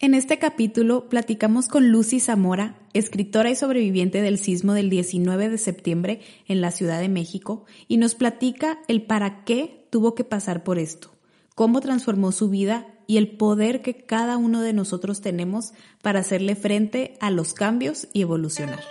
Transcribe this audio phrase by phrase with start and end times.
[0.00, 5.58] En este capítulo platicamos con Lucy Zamora, escritora y sobreviviente del sismo del 19 de
[5.58, 10.62] septiembre en la Ciudad de México, y nos platica el para qué tuvo que pasar
[10.62, 11.10] por esto,
[11.56, 16.54] cómo transformó su vida y el poder que cada uno de nosotros tenemos para hacerle
[16.54, 18.84] frente a los cambios y evolucionar.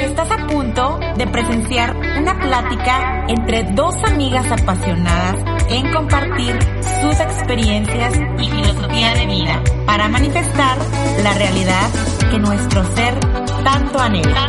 [0.00, 6.58] Estás a punto de presenciar una plática entre dos amigas apasionadas en compartir
[7.00, 10.78] sus experiencias y filosofía de vida para manifestar
[11.22, 11.90] la realidad
[12.30, 13.18] que nuestro ser
[13.64, 14.46] tanto anhela.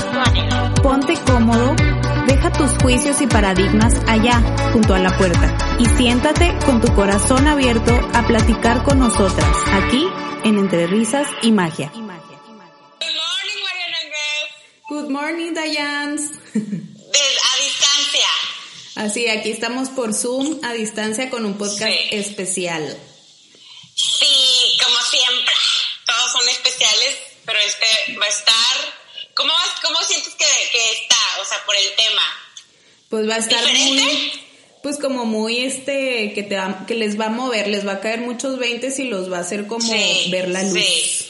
[0.81, 1.75] Ponte cómodo,
[2.27, 4.41] deja tus juicios y paradigmas allá,
[4.73, 10.05] junto a la puerta, y siéntate con tu corazón abierto a platicar con nosotras, aquí
[10.43, 11.91] en Entre Risas y Magia.
[14.89, 16.31] Good morning, Dayans.
[16.45, 16.98] a distancia.
[18.99, 22.99] Así, aquí estamos por Zoom a distancia con un podcast especial.
[23.95, 25.53] Sí, como siempre.
[26.05, 28.99] Todos son especiales, pero este va a estar.
[29.35, 30.45] ¿Cómo, cómo sientes que,
[31.01, 31.15] está?
[31.41, 32.21] O sea, por el tema.
[33.07, 34.33] Pues va a estar muy.
[34.83, 38.19] Pues como muy este, que, te que les va a mover, les va a caer
[38.19, 39.93] muchos veintes y los va a hacer como
[40.29, 40.73] ver la luz.
[40.73, 41.25] Sí.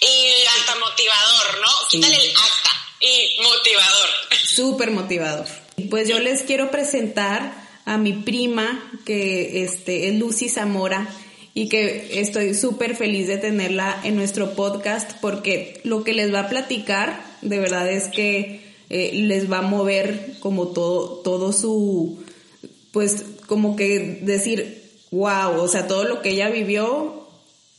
[0.00, 1.88] Y hasta motivador, ¿no?
[1.90, 2.70] Quítale el acta.
[3.00, 4.08] Y motivador.
[4.42, 5.59] Súper motivador.
[5.88, 7.52] Pues yo les quiero presentar
[7.84, 11.08] a mi prima, que este, es Lucy Zamora,
[11.54, 16.40] y que estoy súper feliz de tenerla en nuestro podcast porque lo que les va
[16.40, 22.22] a platicar de verdad es que eh, les va a mover como todo, todo su,
[22.92, 27.19] pues como que decir, wow, o sea, todo lo que ella vivió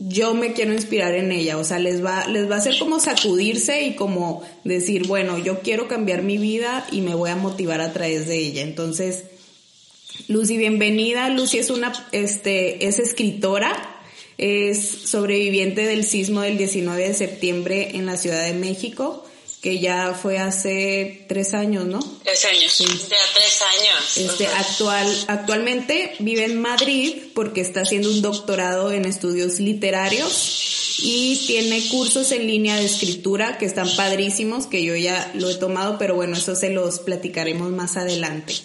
[0.07, 2.99] yo me quiero inspirar en ella, o sea, les va, les va a hacer como
[2.99, 7.81] sacudirse y como decir, bueno, yo quiero cambiar mi vida y me voy a motivar
[7.81, 8.61] a través de ella.
[8.63, 9.25] Entonces,
[10.27, 11.29] Lucy, bienvenida.
[11.29, 13.73] Lucy es una, este, es escritora,
[14.37, 19.25] es sobreviviente del sismo del 19 de septiembre en la Ciudad de México
[19.61, 21.99] que ya fue hace tres años, ¿no?
[22.23, 22.85] Tres años, sí.
[22.85, 24.17] ya tres años.
[24.17, 31.43] Este, actual, actualmente vive en Madrid porque está haciendo un doctorado en estudios literarios y
[31.45, 35.99] tiene cursos en línea de escritura que están padrísimos, que yo ya lo he tomado,
[35.99, 38.55] pero bueno, eso se los platicaremos más adelante.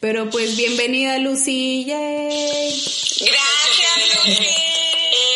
[0.00, 3.26] Pero pues bienvenida Lucy, Gracias
[4.24, 4.46] Lucy.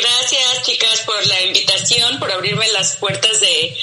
[0.00, 3.76] Gracias, chicas, por la invitación, por abrirme las puertas de,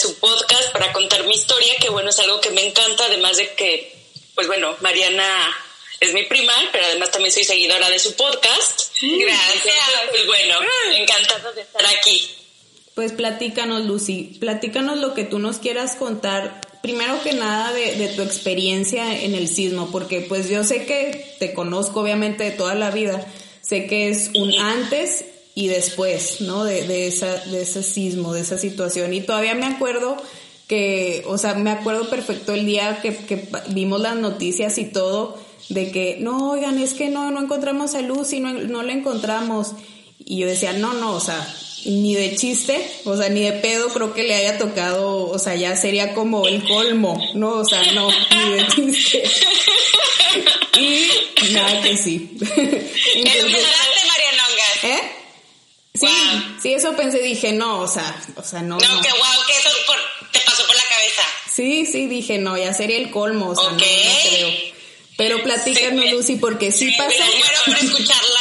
[0.00, 3.52] su podcast para contar mi historia, que bueno, es algo que me encanta, además de
[3.54, 3.92] que,
[4.34, 5.54] pues bueno, Mariana
[5.98, 8.92] es mi prima, pero además también soy seguidora de su podcast.
[9.02, 9.76] Gracias.
[10.10, 10.54] Pues bueno,
[10.94, 12.30] encantada de estar aquí.
[12.94, 16.60] Pues platícanos, Lucy, platícanos lo que tú nos quieras contar.
[16.82, 21.34] Primero que nada de, de tu experiencia en el sismo, porque pues yo sé que
[21.38, 23.26] te conozco obviamente de toda la vida,
[23.60, 25.24] sé que es un antes
[25.54, 26.64] y después, ¿no?
[26.64, 29.12] De, de, esa, de ese sismo, de esa situación.
[29.12, 30.16] Y todavía me acuerdo
[30.68, 35.36] que, o sea, me acuerdo perfecto el día que, que vimos las noticias y todo,
[35.68, 38.92] de que, no, oigan, es que no, no encontramos a Luz y no, no la
[38.92, 39.72] encontramos.
[40.24, 41.44] Y yo decía, no, no, o sea,
[41.86, 45.54] ni de chiste, o sea, ni de pedo creo que le haya tocado, o sea,
[45.56, 47.54] ya sería como el colmo, ¿no?
[47.54, 49.22] O sea, no, ni de chiste.
[50.80, 52.30] y nada que sí.
[52.40, 53.66] Entonces,
[54.82, 55.19] ¿Eh?
[56.00, 58.76] Sí, sí, eso pensé, dije, no, o sea, o sea, no.
[58.76, 59.70] No, que wow, que eso
[60.32, 61.22] te pasó por la cabeza.
[61.52, 64.70] Sí, sí, dije, no, ya sería el colmo, o sea, no, creo.
[65.16, 67.10] Pero platícanos, Lucy, porque sí, pasó.
[67.18, 68.40] Pero por escucharla.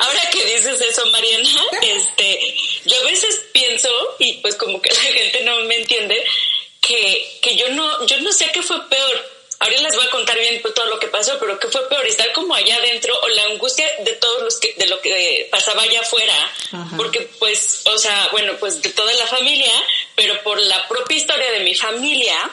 [0.00, 1.48] Ahora que dices eso, Mariana,
[1.82, 6.22] este, yo a veces pienso, y pues como que la gente no me entiende,
[6.80, 9.33] que, que yo no, yo no sé qué fue peor,
[9.64, 12.06] ahora les voy a contar bien todo lo que pasó, pero ¿qué fue peor?
[12.06, 15.82] Estar como allá adentro o la angustia de todos los que, de lo que pasaba
[15.82, 16.52] allá afuera,
[16.96, 19.72] porque pues, o sea, bueno, pues de toda la familia,
[20.14, 22.50] pero por la propia historia de mi familia,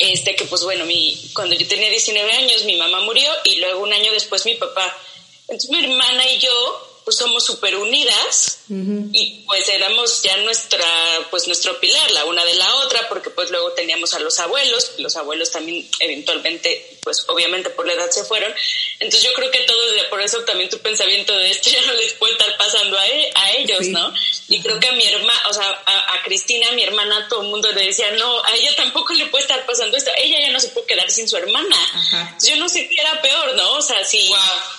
[0.00, 3.80] este, que pues bueno, mi, cuando yo tenía 19 años, mi mamá murió y luego
[3.80, 4.96] un año después mi papá.
[5.42, 10.84] Entonces mi hermana y yo pues somos súper unidas y pues éramos ya nuestra,
[11.30, 14.94] pues nuestro pilar, la una de la otra, porque pues luego teníamos a los abuelos,
[14.98, 18.52] los abuelos también eventualmente, pues obviamente por la edad se fueron.
[18.98, 19.80] Entonces yo creo que todo,
[20.10, 23.30] por eso también tu pensamiento de esto ya no les puede estar pasando a, e,
[23.36, 24.12] a ellos, ¿no?
[24.48, 27.70] Y creo que a mi hermana, o sea, a, Cristina, mi hermana, todo el mundo
[27.70, 30.70] le decía, no, a ella tampoco le puede estar pasando esto, ella ya no se
[30.70, 32.34] puede quedar sin su hermana.
[32.44, 33.74] Yo no sé qué era peor, ¿no?
[33.74, 34.28] O sea, si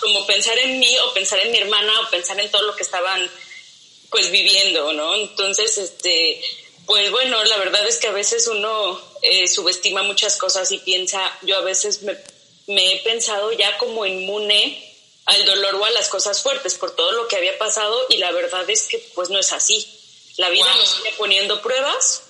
[0.02, 2.84] como pensar en mí o pensar en mi hermana o pensar en todo lo que
[2.84, 3.30] estaban
[4.10, 5.16] pues viviendo, ¿no?
[5.16, 6.42] Entonces, este,
[6.86, 11.38] pues bueno, la verdad es que a veces uno eh, subestima muchas cosas y piensa,
[11.42, 12.18] yo a veces me,
[12.68, 14.84] me, he pensado ya como inmune
[15.26, 18.32] al dolor o a las cosas fuertes por todo lo que había pasado y la
[18.32, 19.86] verdad es que pues no es así.
[20.38, 22.24] La vida nos sigue poniendo pruebas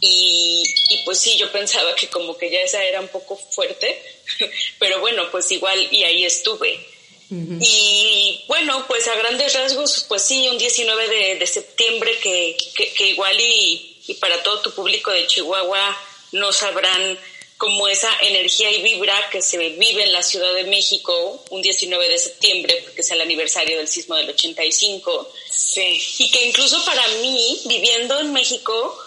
[0.00, 4.00] y, y, pues sí, yo pensaba que como que ya esa era un poco fuerte,
[4.78, 6.97] pero bueno, pues igual y ahí estuve.
[7.30, 12.92] Y bueno, pues a grandes rasgos, pues sí, un 19 de, de septiembre que, que,
[12.94, 15.96] que igual y, y, para todo tu público de Chihuahua
[16.32, 17.18] no sabrán
[17.58, 22.08] como esa energía y vibra que se vive en la Ciudad de México un 19
[22.08, 25.30] de septiembre, porque es el aniversario del sismo del 85.
[25.50, 26.00] Sí.
[26.18, 28.98] Y que incluso para mí, viviendo en México,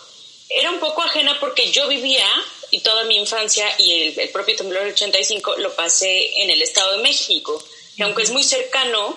[0.47, 2.27] era un poco ajena porque yo vivía
[2.69, 6.61] y toda mi infancia y el, el propio temblor del 85 lo pasé en el
[6.61, 7.63] Estado de México
[8.01, 9.15] que aunque es muy cercano,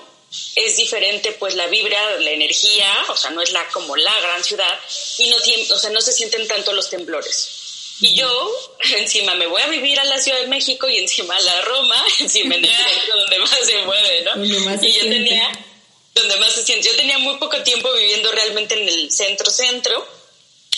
[0.56, 4.44] es diferente pues la vibra, la energía, o sea, no es la como la gran
[4.44, 4.78] ciudad
[5.16, 5.36] y no
[5.75, 7.96] o sea, no se sienten tanto los temblores.
[8.00, 8.52] Y yo
[8.98, 12.04] encima me voy a vivir a la Ciudad de México y encima a la Roma,
[12.20, 14.44] encima en el centro donde más se mueve, ¿no?
[14.44, 15.64] y yo tenía
[16.12, 16.86] donde más se siente.
[16.86, 20.06] Yo tenía muy poco tiempo viviendo realmente en el centro centro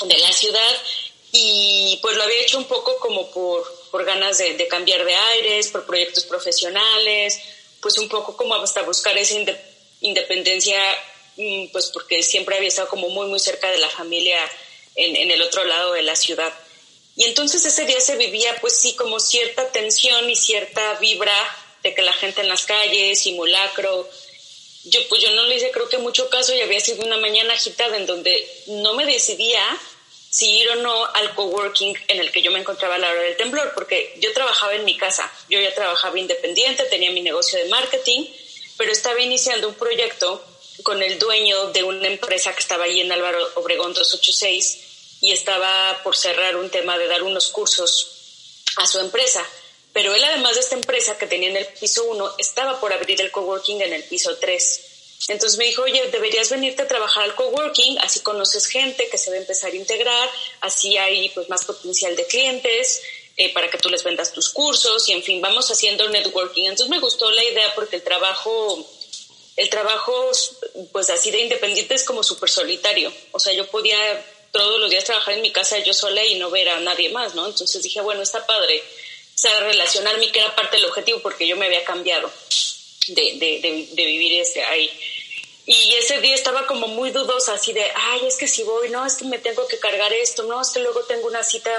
[0.07, 0.77] de la ciudad
[1.33, 5.15] y pues lo había hecho un poco como por, por ganas de, de cambiar de
[5.15, 7.43] aires, por proyectos profesionales,
[7.87, 9.37] pues un poco como hasta buscar esa
[10.01, 10.77] independencia,
[11.37, 14.41] mm, pues porque siempre había estado como muy, muy cerca de la familia
[14.97, 16.53] en, el otro lado de la ciudad.
[17.15, 21.33] Y entonces ese día se vivía pues sí como cierta tensión y cierta vibra
[21.85, 24.11] de que la gente en las calles, simulacro.
[24.87, 27.55] Yo pues yo no le hice creo que mucho caso y había sido una mañana
[27.55, 28.35] agitada en donde
[28.67, 29.63] no me decidía
[30.31, 33.23] si ir o no al coworking en el que yo me encontraba a la hora
[33.23, 37.59] del temblor, porque yo trabajaba en mi casa, yo ya trabajaba independiente, tenía mi negocio
[37.59, 38.27] de marketing,
[38.77, 40.45] pero estaba iniciando un proyecto
[40.83, 46.01] con el dueño de una empresa que estaba ahí en Álvaro Obregón 286 y estaba
[46.03, 48.17] por cerrar un tema de dar unos cursos
[48.77, 49.45] a su empresa.
[49.93, 53.21] Pero él, además de esta empresa que tenía en el piso 1, estaba por abrir
[53.21, 54.96] el coworking en el piso 3.
[55.29, 59.31] Entonces me dijo, oye, deberías venirte a trabajar al coworking, así conoces gente que se
[59.31, 60.31] va a empezar a integrar,
[60.61, 63.03] así hay pues más potencial de clientes
[63.37, 66.65] eh, para que tú les vendas tus cursos y en fin, vamos haciendo networking.
[66.65, 68.87] Entonces me gustó la idea porque el trabajo,
[69.57, 70.31] el trabajo
[70.93, 73.13] pues así de independiente es como súper solitario.
[73.33, 73.99] O sea, yo podía
[74.53, 77.35] todos los días trabajar en mi casa yo sola y no ver a nadie más,
[77.35, 77.47] ¿no?
[77.47, 78.83] Entonces dije, bueno, está padre.
[79.35, 82.31] O sea, relacionarme que era parte del objetivo porque yo me había cambiado
[83.09, 84.91] de, de, de, vivir este, ahí.
[85.67, 89.05] Y ese día estaba como muy dudosa, así de, ay, es que si voy, no,
[89.05, 91.71] es que me tengo que cargar esto, no, es que luego tengo una cita,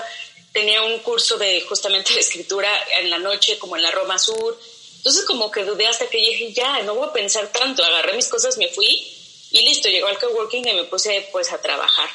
[0.51, 2.69] tenía un curso de justamente de escritura
[3.00, 4.59] en la noche, como en la Roma Sur.
[4.97, 8.27] Entonces como que dudé hasta que dije, ya, no voy a pensar tanto, agarré mis
[8.27, 9.13] cosas, me fui
[9.51, 12.09] y listo, llegó al coworking y me puse pues a trabajar.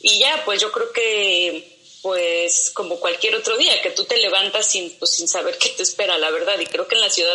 [0.00, 1.71] Y ya, pues yo creo que
[2.02, 5.84] pues como cualquier otro día, que tú te levantas sin, pues, sin saber qué te
[5.84, 6.58] espera, la verdad.
[6.58, 7.32] Y creo que en la ciudad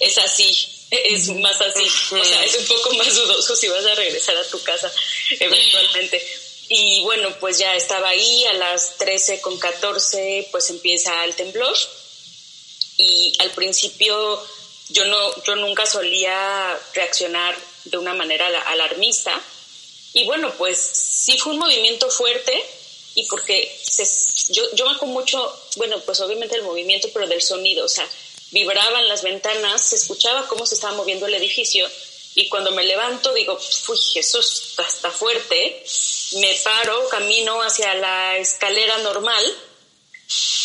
[0.00, 1.86] es así, es más así.
[2.16, 4.90] O sea, es un poco más dudoso si vas a regresar a tu casa
[5.38, 6.26] eventualmente.
[6.68, 11.76] Y bueno, pues ya estaba ahí a las 13 con 14, pues empieza el temblor.
[12.96, 14.42] Y al principio
[14.88, 19.38] yo no, yo nunca solía reaccionar de una manera alarmista.
[20.12, 22.64] Y bueno, pues sí fue un movimiento fuerte,
[23.14, 23.76] y porque
[24.48, 28.08] yo, yo me acuerdo mucho, bueno, pues obviamente el movimiento, pero del sonido, o sea,
[28.50, 31.88] vibraban las ventanas, se escuchaba cómo se estaba moviendo el edificio
[32.34, 35.84] y cuando me levanto digo, uy, eso está, está fuerte,
[36.36, 39.44] me paro, camino hacia la escalera normal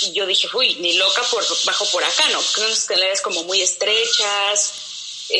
[0.01, 2.41] y yo dije, uy, ni loca por bajo por acá, ¿no?
[2.41, 4.73] Son escaleras como muy estrechas,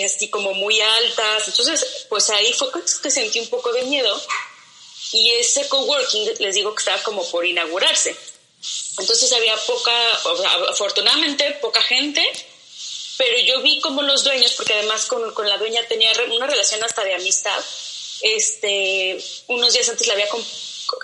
[0.03, 2.69] así como muy altas, entonces pues ahí fue
[3.03, 4.19] que sentí un poco de miedo
[5.11, 8.15] y ese coworking, les digo que estaba como por inaugurarse.
[8.97, 9.91] Entonces había poca,
[10.69, 12.23] afortunadamente poca gente,
[13.17, 16.83] pero yo vi como los dueños, porque además con, con, la dueña tenía una relación
[16.83, 17.59] hasta de amistad,
[18.21, 20.27] este, unos días antes la había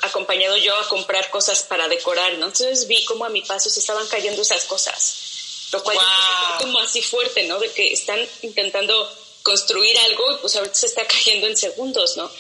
[0.01, 2.48] acompañado yo a comprar cosas para decorar, ¿no?
[2.48, 6.79] Entonces vi como a mi paso se estaban cayendo esas cosas, lo cual es como
[6.79, 7.60] así fuerte, ¿no?
[7.60, 9.10] De que están intentando
[9.43, 12.31] construir algo y pues ahorita se está cayendo en segundos, ¿no?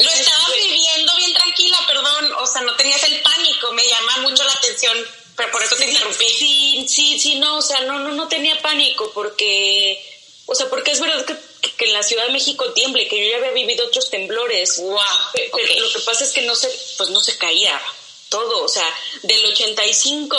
[0.00, 4.44] Lo estabas viviendo bien tranquila, perdón, o sea, no tenías el pánico, me llama mucho
[4.44, 4.96] la atención,
[5.36, 6.24] pero por eso te interrumpí.
[6.24, 10.02] Sí, sí, sí, no, o sea, no, no, no tenía pánico porque,
[10.46, 11.36] o sea, porque es verdad que,
[11.76, 14.78] que en la Ciudad de México tiemble, que yo ya había vivido otros temblores.
[14.78, 14.98] Wow.
[15.34, 17.80] Pero lo que pasa es que no se, pues no se caía
[18.30, 18.86] todo, o sea,
[19.22, 20.36] del 85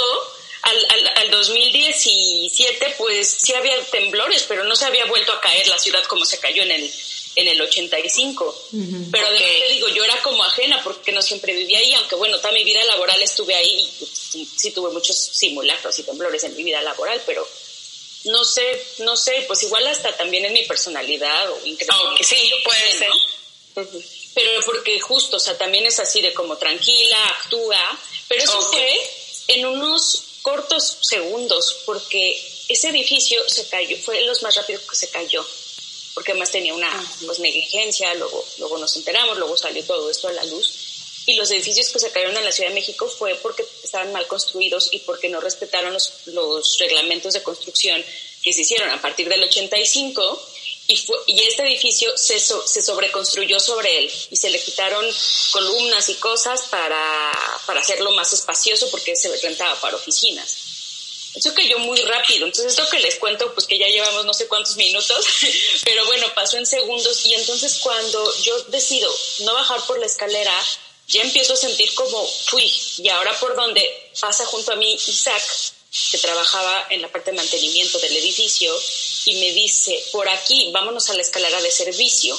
[0.63, 5.67] al, al, al 2017, pues sí había temblores, pero no se había vuelto a caer
[5.67, 6.93] la ciudad como se cayó en el
[7.35, 8.67] en el 85.
[9.11, 12.37] Pero de te digo, yo era como ajena porque no siempre vivía ahí, aunque bueno,
[12.37, 13.89] toda mi vida laboral estuve ahí
[14.33, 17.47] y sí, tuve muchos simulacros y temblores en mi vida laboral, pero
[18.25, 22.23] no sé, no sé, pues igual hasta también en mi personalidad o increíble.
[22.23, 23.09] sí, puede ser.
[24.33, 28.89] Pero porque justo, o sea, también es así de como tranquila, actúa, pero eso fue
[29.47, 35.09] en unos cortos segundos, porque ese edificio se cayó, fue los más rápidos que se
[35.09, 35.45] cayó,
[36.13, 37.13] porque además tenía una ah.
[37.25, 40.73] pues, negligencia, luego, luego nos enteramos, luego salió todo esto a la luz.
[41.27, 44.25] Y los edificios que se cayeron en la Ciudad de México fue porque estaban mal
[44.27, 48.03] construidos y porque no respetaron los, los reglamentos de construcción
[48.41, 50.47] que se hicieron a partir del 85
[50.87, 55.05] y, fue, y este edificio se, se sobreconstruyó sobre él y se le quitaron
[55.51, 57.31] columnas y cosas para,
[57.67, 60.70] para hacerlo más espacioso porque se rentaba para oficinas.
[61.33, 62.45] Eso cayó muy rápido.
[62.45, 65.25] Entonces, esto que les cuento, pues que ya llevamos no sé cuántos minutos,
[65.83, 67.25] pero bueno, pasó en segundos.
[67.25, 70.53] Y entonces, cuando yo decido no bajar por la escalera,
[71.07, 75.43] ya empiezo a sentir como, fui, y ahora por donde pasa junto a mí Isaac,
[76.11, 78.73] que trabajaba en la parte de mantenimiento del edificio,
[79.25, 82.37] y me dice, por aquí, vámonos a la escalera de servicio.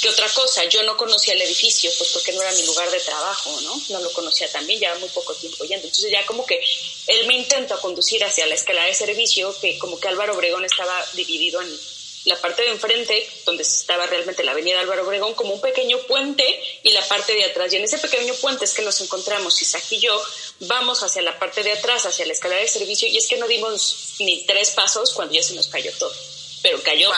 [0.00, 0.64] ¿Qué otra cosa?
[0.64, 3.82] Yo no conocía el edificio, pues porque no era mi lugar de trabajo, ¿no?
[3.88, 5.86] No lo conocía también, ya muy poco tiempo yendo.
[5.86, 6.60] Entonces ya como que
[7.08, 11.04] él me intenta conducir hacia la escalera de servicio, que como que Álvaro Obregón estaba
[11.14, 11.80] dividido en
[12.24, 16.44] la parte de enfrente, donde estaba realmente la avenida Álvaro Obregón, como un pequeño puente
[16.82, 17.72] y la parte de atrás.
[17.72, 20.22] Y en ese pequeño puente es que nos encontramos, Isaac y yo,
[20.60, 23.48] vamos hacia la parte de atrás, hacia la escalera de servicio, y es que no
[23.48, 26.14] dimos ni tres pasos cuando ya se nos cayó todo.
[26.62, 27.10] Pero cayó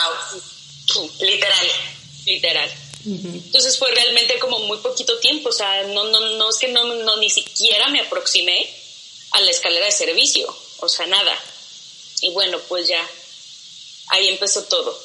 [1.19, 1.67] literal,
[2.25, 2.69] literal.
[3.05, 6.83] Entonces fue realmente como muy poquito tiempo, o sea, no, no, no es que no,
[6.83, 8.69] no, ni siquiera me aproximé
[9.31, 11.35] a la escalera de servicio, o sea, nada.
[12.21, 13.01] Y bueno, pues ya
[14.09, 14.95] ahí empezó todo.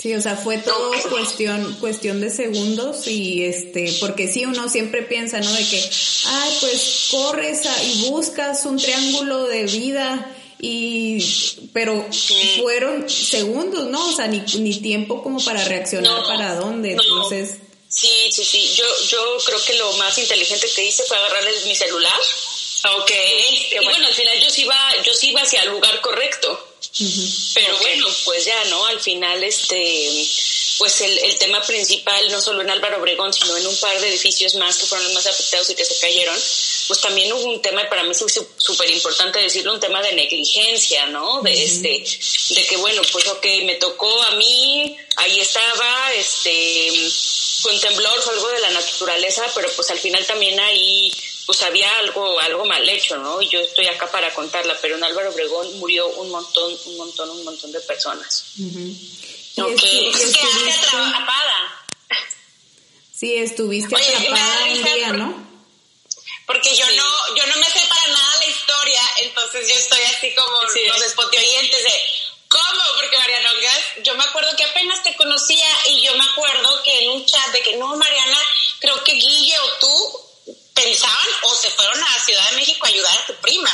[0.00, 5.02] Sí, o sea, fue todo cuestión, cuestión de segundos y este, porque sí, uno siempre
[5.02, 5.52] piensa, ¿no?
[5.52, 5.90] De que,
[6.24, 11.18] ay, pues corres y buscas un triángulo de vida y,
[11.72, 12.08] pero
[12.60, 14.08] fueron segundos, ¿no?
[14.08, 17.58] O sea, ni, ni tiempo como para reaccionar para dónde, entonces.
[17.88, 21.74] Sí, sí, sí, yo, yo creo que lo más inteligente que hice fue agarrarle mi
[21.74, 22.20] celular.
[23.00, 23.10] Ok.
[23.72, 26.68] Y bueno, al final yo sí iba, yo sí iba hacia el lugar correcto
[27.54, 28.86] pero bueno, pues ya, ¿no?
[28.86, 30.26] Al final, este,
[30.78, 34.08] pues el, el, tema principal, no solo en Álvaro Obregón, sino en un par de
[34.08, 36.36] edificios más que fueron los más afectados y que se cayeron,
[36.88, 41.06] pues también hubo un tema, para mí es súper importante decirlo, un tema de negligencia,
[41.06, 41.42] ¿no?
[41.42, 42.02] De este,
[42.54, 46.90] de que bueno, pues ok, me tocó a mí, ahí estaba, este,
[47.60, 51.12] con temblor, fue algo de la naturaleza, pero pues al final también ahí
[51.44, 53.42] pues había algo, algo mal hecho, ¿no?
[53.42, 57.30] Y yo estoy acá para contarla, pero en Álvaro Obregón murió un montón, un montón,
[57.30, 58.44] un montón de personas.
[59.56, 60.10] okay.
[60.10, 61.84] atrapada.
[63.12, 65.47] Sí, estuviste atrapada un día, ¿no?
[66.48, 70.34] Porque yo no, yo no me sé para nada la historia, entonces yo estoy así
[70.34, 71.92] como los oyentes de
[72.48, 72.80] ¿Cómo?
[72.96, 73.50] Porque Mariana,
[74.02, 77.52] yo me acuerdo que apenas te conocía y yo me acuerdo que en un chat
[77.52, 78.38] de que no, Mariana,
[78.80, 80.20] creo que Guille o tú
[80.72, 83.70] pensaban o se fueron a Ciudad de México a ayudar a tu prima.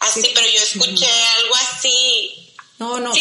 [0.00, 2.52] Así, pero yo escuché algo así.
[2.78, 3.12] No, no,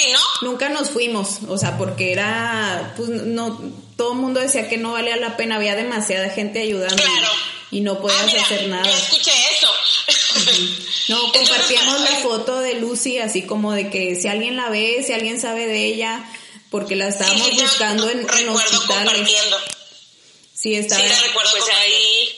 [0.41, 3.59] nunca nos fuimos, o sea, porque era, pues no,
[3.97, 7.03] todo el mundo decía que no valía la pena, había demasiada gente ayudando
[7.71, 8.83] y, no podías ah, hacer nada.
[8.83, 9.71] Yo escuché eso.
[11.09, 15.13] No, compartíamos la foto de Lucy así como de que si alguien la ve, si
[15.13, 16.23] alguien sabe de ella,
[16.69, 19.29] porque la estábamos buscando en, en hospitales.
[20.53, 21.01] Sí, estaba.
[21.01, 22.35] Sí, recuerdo pues ahí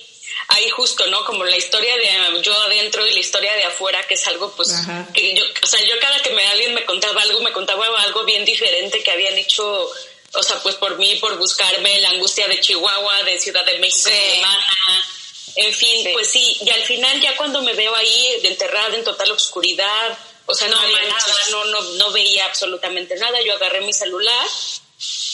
[0.51, 1.23] ahí justo, ¿no?
[1.25, 4.73] Como la historia de yo adentro y la historia de afuera, que es algo, pues,
[5.13, 8.23] que yo, o sea, yo cada que me, alguien me contaba algo, me contaba algo
[8.25, 9.89] bien diferente que habían hecho,
[10.33, 14.09] o sea, pues por mí, por buscarme la angustia de Chihuahua, de Ciudad de México,
[15.55, 19.31] en fin, pues sí, y al final ya cuando me veo ahí enterrada en total
[19.31, 20.77] oscuridad, o sea, no,
[21.51, 24.47] no, no, no veía absolutamente nada, yo agarré mi celular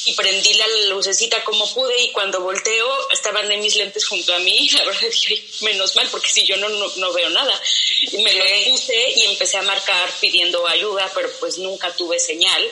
[0.06, 4.70] y prendí la lucecita como pude y cuando volteo estaban mis lentes junto a mí,
[4.74, 7.62] la verdad dije, menos mal porque si yo no, no, veo nada.
[8.02, 12.72] Y me lo puse y empecé a marcar pidiendo ayuda, pero pues nunca tuve señal.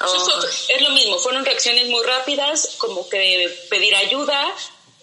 [0.00, 0.40] Oh.
[0.68, 4.52] es lo mismo, fueron reacciones muy rápidas, como que pedir ayuda,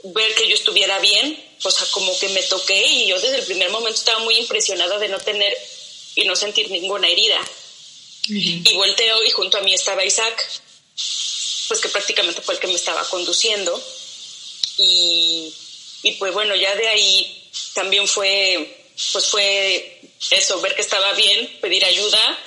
[0.04, 3.46] ver que yo estuviera bien, o sea, como que me toqué y yo desde el
[3.46, 5.56] primer momento estaba muy impresionada de no tener
[6.16, 7.40] y no sentir ninguna herida.
[8.28, 10.62] Y volteo y junto a mí estaba Isaac
[11.70, 13.82] pues que prácticamente fue el que me estaba conduciendo.
[14.78, 15.54] Y,
[16.04, 20.02] y pues bueno, ya de ahí también fue, pues fue
[20.32, 22.44] eso, ver que estaba bien, pedir ayuda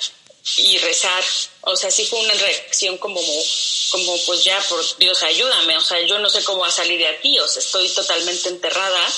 [0.57, 1.23] y rezar.
[1.61, 3.21] O sea, sí fue una reacción como,
[3.91, 5.77] como pues ya, por Dios, ayúdame.
[5.77, 7.39] O sea, yo no sé cómo va a salir de aquí.
[7.39, 9.13] O sea, estoy totalmente enterrada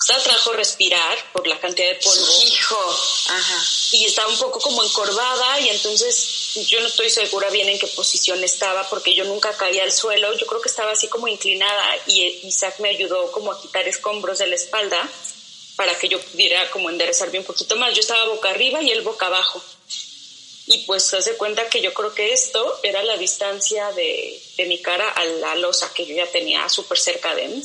[0.00, 2.42] estaba trabajo respirar por la cantidad de polvo.
[2.44, 3.64] Hijo, ajá.
[3.92, 7.88] Y estaba un poco como encorvada y entonces yo no estoy segura bien en qué
[7.88, 10.36] posición estaba porque yo nunca caía al suelo.
[10.36, 14.38] Yo creo que estaba así como inclinada y Isaac me ayudó como a quitar escombros
[14.38, 15.08] de la espalda
[15.74, 17.92] para que yo pudiera como enderezarme un poquito más.
[17.92, 19.60] Yo estaba boca arriba y él boca abajo.
[20.70, 24.66] Y pues se hace cuenta que yo creo que esto era la distancia de, de
[24.66, 27.62] mi cara a la losa que yo ya tenía súper cerca de mí.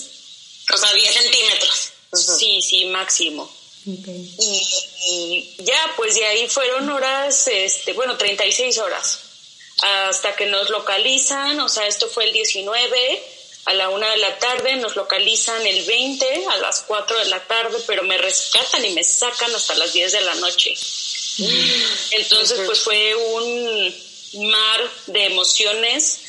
[0.73, 1.91] O sea, 10 centímetros.
[2.13, 3.51] Sí, sí, máximo.
[3.85, 9.19] Y, ya, pues de ahí fueron horas, este, bueno, 36 horas,
[9.81, 13.23] hasta que nos localizan, o sea, esto fue el 19,
[13.65, 17.45] a la una de la tarde, nos localizan el 20, a las 4 de la
[17.45, 20.73] tarde, pero me rescatan y me sacan hasta las 10 de la noche.
[22.11, 26.19] Entonces, pues fue un mar de emociones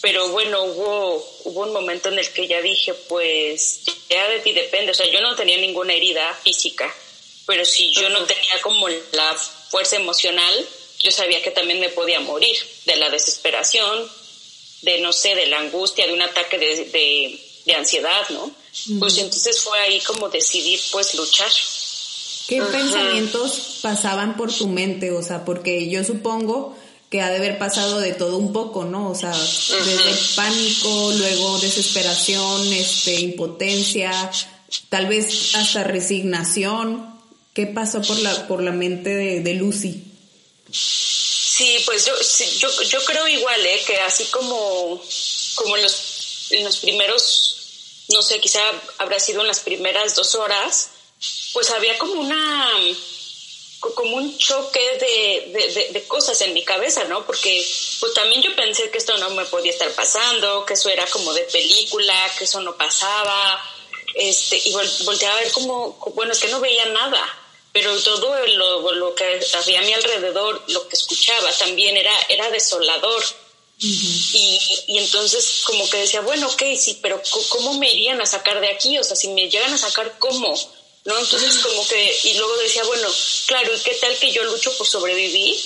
[0.00, 4.52] pero bueno, hubo, hubo un momento en el que ya dije, pues ya de ti
[4.52, 6.92] depende, o sea, yo no tenía ninguna herida física,
[7.46, 9.36] pero si yo no tenía como la
[9.68, 10.68] fuerza emocional,
[11.00, 14.10] yo sabía que también me podía morir de la desesperación,
[14.82, 18.52] de no sé, de la angustia, de un ataque de, de, ansiedad, ¿no?
[18.98, 21.52] Pues entonces fue ahí como decidir pues luchar.
[22.50, 25.12] ¿Qué pensamientos pasaban por tu mente?
[25.12, 26.76] O sea, porque yo supongo
[27.08, 29.08] que ha de haber pasado de todo un poco, ¿no?
[29.08, 34.10] O sea, desde pánico, luego desesperación, este, impotencia,
[34.88, 37.20] tal vez hasta resignación.
[37.54, 40.02] ¿Qué pasó por la, por la mente de, Lucy?
[40.72, 42.14] Sí, pues yo,
[42.58, 43.80] yo, yo creo igual, ¿eh?
[43.86, 45.00] Que así como,
[45.54, 48.60] como en los, en los primeros, no sé, quizá
[48.98, 50.90] habrá sido en las primeras dos horas,
[51.52, 52.74] pues había como una
[53.80, 57.24] como un choque de, de, cosas en mi cabeza, ¿no?
[57.24, 57.66] Porque
[57.98, 61.32] pues también yo pensé que esto no me podía estar pasando, que eso era como
[61.32, 63.62] de película, que eso no pasaba,
[64.14, 64.72] este, y
[65.04, 67.24] volteaba a ver como, bueno, es que no veía nada,
[67.72, 72.50] pero todo lo, lo, que había a mi alrededor, lo que escuchaba también era, era
[72.50, 73.24] desolador.
[73.78, 78.60] y, y, entonces como que decía, bueno, ok, sí, pero ¿cómo me irían a sacar
[78.60, 78.98] de aquí?
[78.98, 80.54] O sea, si me llegan a sacar, ¿cómo?
[81.04, 81.18] ¿No?
[81.18, 83.08] Entonces como que, y luego decía, bueno,
[83.46, 85.56] claro, ¿y qué tal que yo lucho por sobrevivir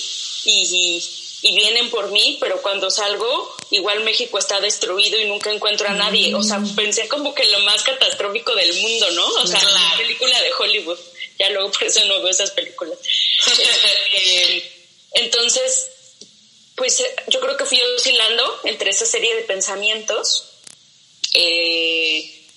[0.45, 1.01] y,
[1.41, 5.93] y, vienen por mí, pero cuando salgo, igual México está destruido y nunca encuentro a
[5.93, 6.33] nadie?
[6.33, 9.27] O sea, pensé como que lo más catastrófico del mundo, ¿no?
[9.27, 10.99] O sea, la película de Hollywood.
[11.37, 12.97] Ya luego por eso no veo esas películas.
[14.17, 14.71] Eh,
[15.11, 15.87] entonces,
[16.75, 20.45] pues yo creo que fui oscilando entre esa serie de pensamientos.
[21.33, 22.47] Eh,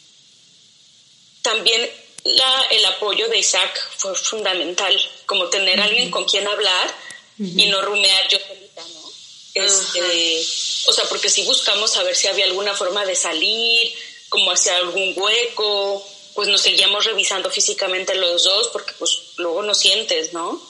[1.42, 1.90] también
[2.36, 4.94] la, el apoyo de Isaac fue fundamental,
[5.26, 6.94] como tener a alguien con quien hablar
[7.38, 9.08] y no rumear yo solita, ¿no?
[9.54, 10.46] Este,
[10.86, 13.92] o sea, porque si buscamos saber si había alguna forma de salir,
[14.28, 19.74] como hacia algún hueco, pues nos seguíamos revisando físicamente los dos, porque pues luego no
[19.74, 20.60] sientes, ¿no?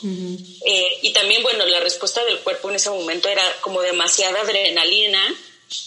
[0.64, 5.23] Eh, y también, bueno, la respuesta del cuerpo en ese momento era como demasiada adrenalina,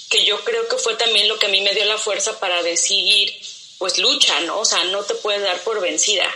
[0.10, 2.62] que yo creo que fue también lo que a mí me dio la fuerza para
[2.62, 3.34] decidir
[3.82, 4.60] pues lucha, ¿no?
[4.60, 6.32] O sea, no te puedes dar por vencida.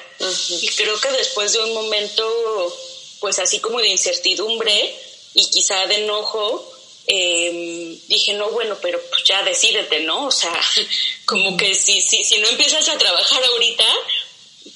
[0.50, 2.76] Y creo que después de un momento,
[3.20, 5.00] pues así como de incertidumbre
[5.36, 6.74] y quizá de enojo,
[7.06, 10.26] em, dije, no, bueno, pero pues ya decídete, ¿no?
[10.26, 10.60] O sea,
[11.26, 13.86] como que si, si, si no empiezas a trabajar ahorita,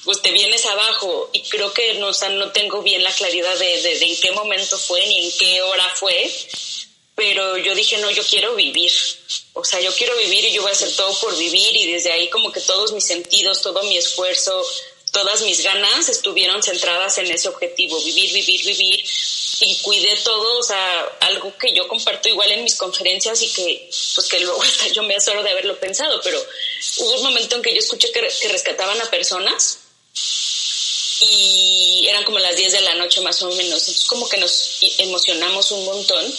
[0.04, 1.32] pues te vienes abajo.
[1.34, 4.20] Y creo que no, o sea, no tengo bien la claridad de, de, de en
[4.20, 6.32] qué momento fue ni en qué hora fue,
[7.20, 8.94] pero yo dije, no, yo quiero vivir.
[9.52, 12.14] O sea, yo quiero vivir y yo voy a hacer todo por vivir y desde
[12.14, 14.66] ahí como que todos mis sentidos, todo mi esfuerzo,
[15.12, 19.04] todas mis ganas estuvieron centradas en ese objetivo, vivir, vivir, vivir.
[19.60, 23.90] Y cuidé todo, o sea, algo que yo comparto igual en mis conferencias y que,
[24.16, 26.42] pues que luego hasta yo me asoro de haberlo pensado, pero
[27.00, 29.80] hubo un momento en que yo escuché que, que rescataban a personas
[31.22, 34.78] y eran como las 10 de la noche más o menos, entonces como que nos
[35.00, 36.34] emocionamos un montón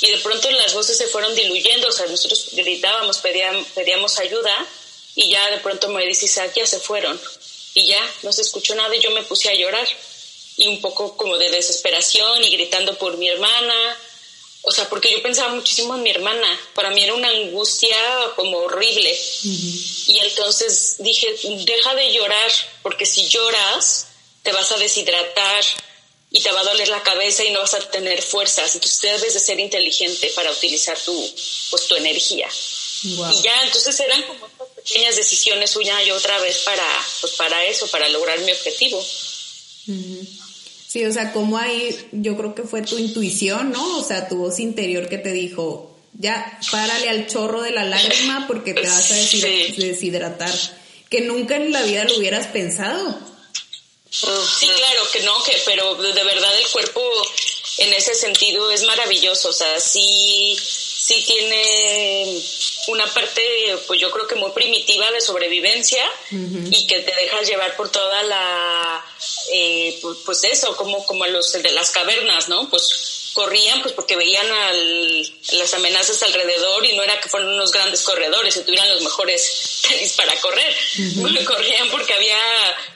[0.00, 4.66] y de pronto las voces se fueron diluyendo, o sea, nosotros gritábamos, pedíamos, pedíamos ayuda
[5.14, 7.20] y ya de pronto me dice Isaac, ya se fueron
[7.74, 9.86] y ya no se escuchó nada y yo me puse a llorar
[10.56, 13.96] y un poco como de desesperación y gritando por mi hermana,
[14.62, 17.96] o sea, porque yo pensaba muchísimo en mi hermana, para mí era una angustia
[18.34, 19.16] como horrible.
[19.42, 21.34] Y entonces dije,
[21.64, 22.50] deja de llorar
[22.82, 24.08] porque si lloras
[24.42, 25.64] te vas a deshidratar,
[26.30, 28.74] y te va a doler la cabeza y no vas a tener fuerzas.
[28.74, 31.34] Entonces debes de ser inteligente para utilizar tu,
[31.70, 32.48] pues, tu energía.
[33.02, 36.84] Y ya, entonces eran como estas pequeñas decisiones una y otra vez para,
[37.20, 39.02] pues, para eso, para lograr mi objetivo.
[40.86, 43.98] Sí, o sea, como ahí yo creo que fue tu intuición, ¿no?
[43.98, 48.46] O sea, tu voz interior que te dijo, ya, párale al chorro de la lágrima
[48.46, 49.14] porque te vas a
[49.76, 50.52] deshidratar.
[51.08, 53.18] que nunca en la vida lo hubieras pensado.
[54.10, 57.02] Sí, claro que no, que pero de verdad el cuerpo
[57.78, 62.42] en ese sentido es maravilloso, o sea, sí, sí tiene
[62.88, 63.42] una parte,
[63.86, 68.22] pues yo creo que muy primitiva de sobrevivencia y que te dejas llevar por toda
[68.22, 69.04] la,
[69.52, 72.68] eh, pues eso, como, como los de las cavernas, ¿no?
[72.70, 77.70] Pues corrían pues porque veían al, las amenazas alrededor y no era que fueran unos
[77.70, 80.74] grandes corredores y tuvieran los mejores tenis para correr,
[81.44, 82.36] corrían porque había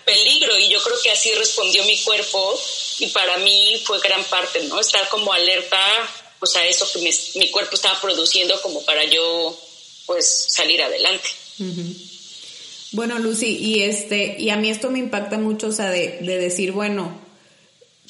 [0.04, 2.60] peligro y yo creo que así respondió mi cuerpo
[2.98, 4.80] y para mí fue gran parte, ¿no?
[4.80, 5.78] Estar como alerta
[6.38, 6.98] pues a eso que
[7.38, 9.56] mi, cuerpo estaba produciendo como para yo
[10.06, 11.28] pues salir adelante.
[12.90, 16.38] Bueno, Lucy, y este, y a mí esto me impacta mucho, o sea, de, de
[16.38, 17.16] decir, bueno,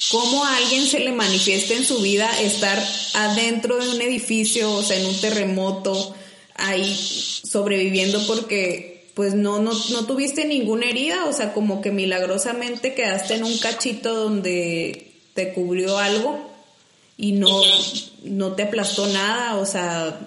[0.09, 4.83] cómo a alguien se le manifiesta en su vida estar adentro de un edificio, o
[4.83, 6.15] sea, en un terremoto,
[6.55, 12.95] ahí sobreviviendo porque pues no, no, no tuviste ninguna herida, o sea, como que milagrosamente
[12.95, 16.49] quedaste en un cachito donde te cubrió algo
[17.15, 17.61] y no,
[18.23, 20.19] no te aplastó nada, o sea,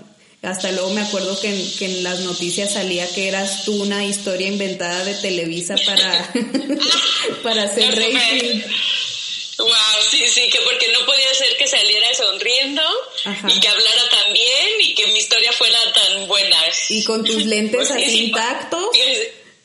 [0.43, 4.05] hasta luego me acuerdo que en, que en las noticias salía que eras tú una
[4.05, 6.33] historia inventada de Televisa para,
[7.43, 8.61] para hacer rating.
[9.59, 9.69] Wow,
[10.11, 12.83] sí, sí, que porque no podía ser que saliera sonriendo
[13.49, 16.59] y que hablara tan bien y que mi historia fuera tan buena.
[16.91, 18.85] Y con tus lentes así intactos.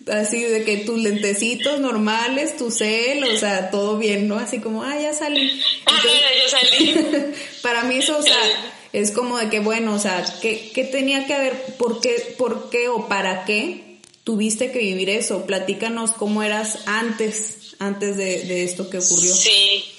[0.08, 4.40] Así de que tus lentecitos normales, tu cel, o sea, todo bien, ¿no?
[4.40, 5.62] Así como, ah, ya salí.
[5.86, 7.34] ah, bueno, yo salí.
[7.62, 8.40] para mí eso, o sea,
[8.94, 11.76] es como de que, bueno, o sea, ¿qué, qué tenía que haber?
[11.78, 15.46] ¿Por qué, ¿Por qué o para qué tuviste que vivir eso?
[15.46, 19.34] Platícanos cómo eras antes antes de, esto que ocurrió?
[19.34, 19.92] Sí.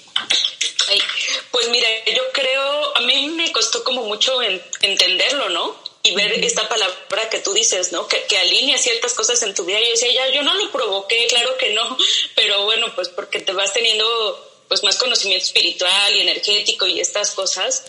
[1.51, 4.40] pues mira, yo creo, a mí me costó como mucho
[4.83, 5.83] entenderlo, ¿no?
[6.05, 8.07] Y ver esta palabra que tú dices, ¿no?
[8.07, 9.81] Que, que alinea ciertas cosas en tu vida.
[9.81, 11.97] Yo decía, ya, yo no lo provoqué, claro que no,
[12.37, 17.33] pero bueno, pues porque te vas teniendo pues más conocimiento espiritual y energético y estas
[17.33, 17.85] cosas.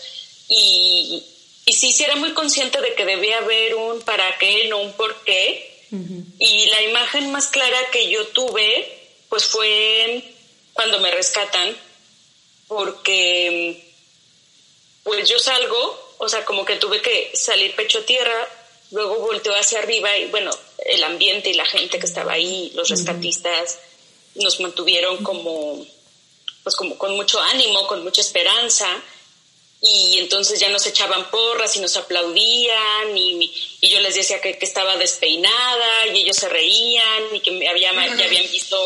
[0.48, 1.22] Y,
[1.66, 4.92] y sí, sí era muy consciente de que debía haber un para qué, no un
[4.94, 5.70] por qué.
[6.40, 10.34] Y la imagen más clara que yo tuve pues fue
[10.72, 11.76] cuando me rescatan,
[12.68, 13.92] porque
[15.02, 18.48] pues yo salgo, o sea, como que tuve que salir pecho a tierra,
[18.90, 20.50] luego volteo hacia arriba y bueno,
[20.86, 23.78] el ambiente y la gente que estaba ahí, los rescatistas,
[24.34, 25.86] nos mantuvieron como,
[26.62, 28.88] pues como con mucho ánimo, con mucha esperanza
[29.86, 34.56] y entonces ya nos echaban porras y nos aplaudían y, y yo les decía que,
[34.56, 38.76] que, estaba despeinada y ellos se reían y que me había, ya habían visto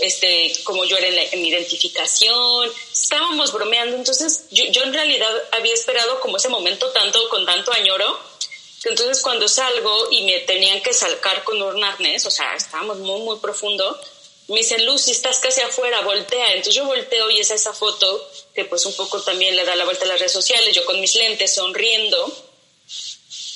[0.00, 5.74] este, como yo era en, mi identificación, estábamos bromeando, entonces yo, yo, en realidad había
[5.74, 8.18] esperado como ese momento tanto, con tanto añoro,
[8.82, 12.98] que entonces cuando salgo y me tenían que salcar con un arnés, o sea, estábamos
[12.98, 13.98] muy, muy profundo,
[14.48, 16.48] me dicen, Lucy, estás casi afuera, voltea.
[16.48, 19.84] Entonces yo volteo y es esa foto que pues un poco también le da la
[19.84, 22.32] vuelta a las redes sociales, yo con mis lentes sonriendo.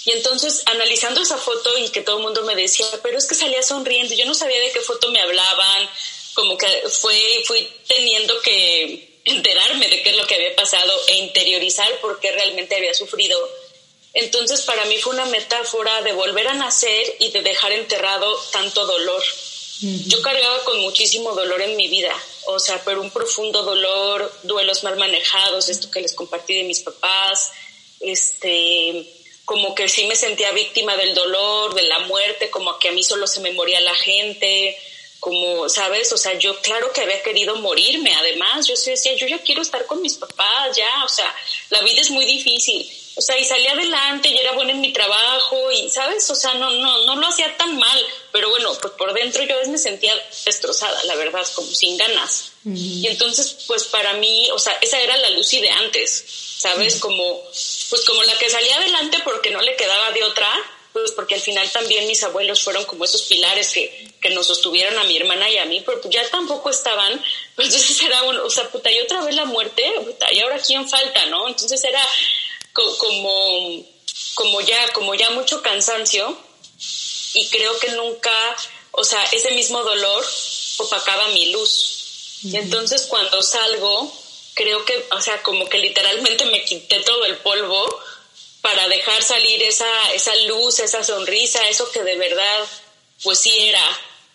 [0.05, 3.35] Y entonces analizando esa foto y que todo el mundo me decía, pero es que
[3.35, 5.91] salía sonriendo, yo no sabía de qué foto me hablaban,
[6.35, 11.19] como que fue, fui teniendo que enterarme de qué es lo que había pasado e
[11.19, 13.39] interiorizar por qué realmente había sufrido.
[14.13, 18.87] Entonces para mí fue una metáfora de volver a nacer y de dejar enterrado tanto
[18.87, 19.23] dolor.
[19.81, 22.15] Yo cargaba con muchísimo dolor en mi vida,
[22.47, 26.81] o sea, pero un profundo dolor, duelos mal manejados, esto que les compartí de mis
[26.81, 27.51] papás,
[27.99, 29.11] este,
[29.47, 33.03] como que sí me sentía víctima del dolor, de la muerte, como que a mí
[33.03, 34.77] solo se me moría la gente,
[35.21, 36.13] como, ¿sabes?
[36.13, 39.87] O sea, yo claro que había querido morirme, además, yo decía, yo ya quiero estar
[39.87, 41.35] con mis papás, ya, o sea,
[41.69, 42.91] la vida es muy difícil.
[43.17, 46.29] O sea, y salí adelante, y era buena en mi trabajo, y, ¿sabes?
[46.31, 49.55] O sea, no, no, no lo hacía tan mal, pero bueno, pues por dentro yo
[49.55, 52.53] a veces me sentía destrozada, la verdad, como sin ganas.
[52.67, 56.23] Y entonces, pues para mí, o sea, esa era la Lucy de antes,
[56.59, 56.97] ¿sabes?
[56.97, 57.41] Como,
[57.89, 60.47] pues como la que salía adelante porque no le quedaba de otra,
[60.93, 64.99] pues porque al final también mis abuelos fueron como esos pilares que, que nos sostuvieron
[64.99, 67.25] a mi hermana y a mí, pero pues ya tampoco estaban,
[67.57, 70.59] pues entonces era un, o sea, puta, y otra vez la muerte, puta, y ahora
[70.59, 71.49] quién falta, ¿no?
[71.49, 72.07] Entonces era
[72.75, 73.83] como,
[74.35, 76.37] como ya, como ya mucho cansancio
[77.33, 78.31] y creo que nunca,
[78.93, 80.25] o sea, ese mismo dolor
[80.79, 82.41] opacaba mi luz.
[82.43, 84.13] Y entonces cuando salgo,
[84.55, 88.01] creo que, o sea, como que literalmente me quité todo el polvo
[88.61, 92.67] para dejar salir esa, esa luz, esa sonrisa, eso que de verdad,
[93.23, 93.85] pues sí era.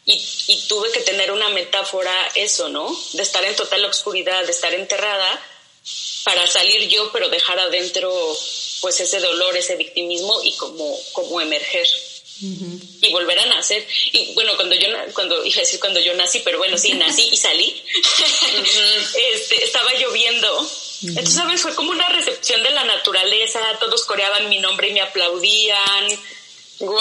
[0.06, 2.96] Y, y tuve que tener una metáfora, eso, ¿no?
[3.13, 5.44] De estar en total oscuridad, de estar enterrada,
[6.24, 8.12] para salir yo, pero dejar adentro,
[8.82, 11.88] pues ese dolor, ese victimismo y como, como emerger.
[12.41, 13.88] Y volver a nacer.
[14.12, 17.30] Y bueno, cuando yo, cuando, iba a decir cuando yo nací, pero bueno, sí, nací
[17.32, 17.84] y salí,
[19.34, 20.69] este, estaba lloviendo.
[21.04, 21.62] Entonces, ¿sabes?
[21.62, 26.19] Fue como una recepción de la naturaleza, todos coreaban mi nombre y me aplaudían.
[26.80, 27.00] Wow.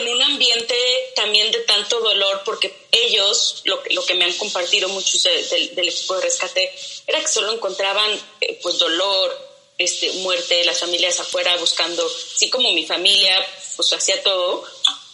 [0.00, 0.74] En un ambiente
[1.16, 6.16] también de tanto dolor, porque ellos, lo, lo que me han compartido muchos del equipo
[6.16, 6.74] de rescate,
[7.06, 12.72] era que solo encontraban eh, pues dolor, este, muerte, las familias afuera buscando, así como
[12.72, 13.34] mi familia,
[13.76, 14.64] pues hacía todo,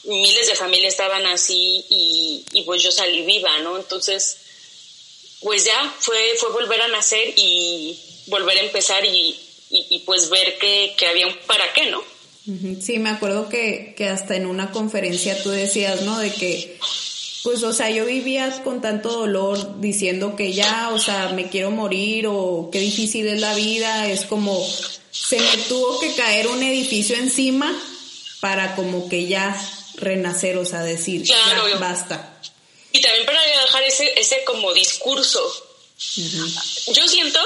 [0.05, 3.77] miles de familias estaban así y, pues yo salí viva, ¿no?
[3.77, 4.39] Entonces,
[5.43, 9.39] pues ya fue, fue volver a nacer y volver a empezar y,
[10.05, 12.03] pues ver que, que, había un para qué, ¿no?
[12.81, 16.19] Sí, me acuerdo que, que hasta en una conferencia tú decías, ¿no?
[16.19, 16.79] De que
[17.43, 21.71] pues, o sea, yo vivía con tanto dolor diciendo que ya, o sea, me quiero
[21.71, 24.63] morir o qué difícil es la vida, es como,
[25.11, 27.75] se me tuvo que caer un edificio encima
[28.41, 29.57] para como que ya
[29.97, 31.37] renacer, o sea, decir, ya,
[31.79, 32.35] basta.
[32.93, 35.41] Y también para dejar ese, ese como discurso.
[36.93, 37.39] Yo siento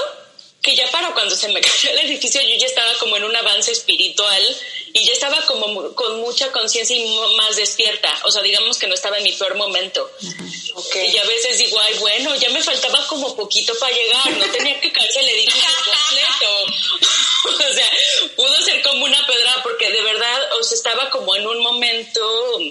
[0.61, 3.35] que ya para cuando se me cayó el edificio yo ya estaba como en un
[3.35, 4.57] avance espiritual
[4.95, 7.05] y ya estaba como con mucha conciencia y
[7.35, 8.17] más despierta.
[8.23, 10.09] O sea, digamos que no estaba en mi peor momento.
[10.21, 14.79] Y a veces digo, ay, bueno, ya me faltaba como poquito para llegar, no tenía
[14.79, 17.67] que caerse el edificio completo.
[17.69, 17.91] o sea,
[18.37, 22.61] pudo ser como una pedra porque de verdad, o sea, estaba como en un momento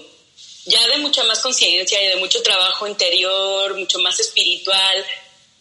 [0.65, 5.07] ya de mucha más conciencia y de mucho trabajo interior, mucho más espiritual.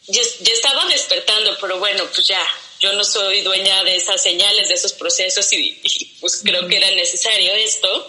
[0.07, 2.41] Ya, ya estaba despertando, pero bueno, pues ya,
[2.83, 5.71] yo no soy dueña de esas señales, de esos procesos y,
[6.19, 8.07] pues creo que era necesario esto.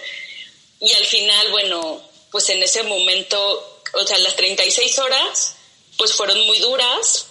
[0.80, 5.54] Y al final, bueno, pues en ese momento, o sea, las 36 horas,
[5.96, 7.26] pues fueron muy duras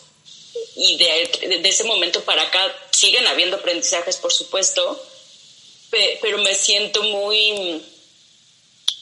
[0.78, 5.06] y de, ese momento para acá siguen habiendo aprendizajes, por supuesto,
[5.90, 7.84] pero me siento muy,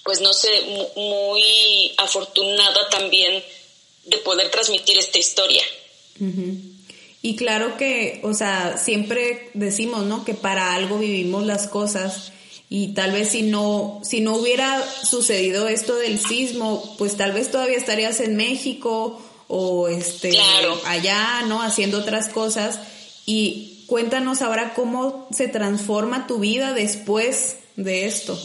[0.03, 0.49] pues no sé,
[0.95, 3.45] muy afortunada también
[4.05, 5.63] de poder transmitir esta historia.
[7.21, 10.25] Y claro que, o sea, siempre decimos, ¿no?
[10.25, 12.31] Que para algo vivimos las cosas
[12.73, 17.51] y tal vez si no, si no hubiera sucedido esto del sismo, pues tal vez
[17.51, 20.31] todavía estarías en México o este,
[20.85, 21.61] allá, ¿no?
[21.61, 22.79] Haciendo otras cosas.
[23.25, 28.41] Y cuéntanos ahora cómo se transforma tu vida después de esto.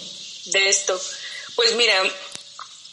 [0.46, 1.00] De esto.
[1.54, 1.94] Pues mira,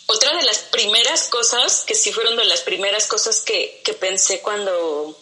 [0.05, 4.41] otra de las primeras cosas, que sí fueron de las primeras cosas que, que pensé
[4.41, 5.17] cuando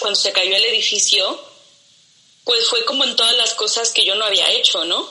[0.00, 1.40] cuando se cayó el edificio,
[2.44, 5.08] pues fue como en todas las cosas que yo no había hecho, ¿no?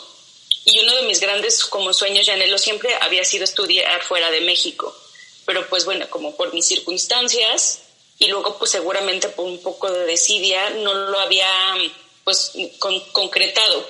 [0.65, 4.41] Y uno de mis grandes como sueños y anhelos siempre había sido estudiar fuera de
[4.41, 4.95] México.
[5.45, 7.79] Pero pues bueno, como por mis circunstancias
[8.19, 11.49] y luego pues seguramente por un poco de desidia no lo había
[12.23, 12.51] pues
[13.13, 13.87] concretado.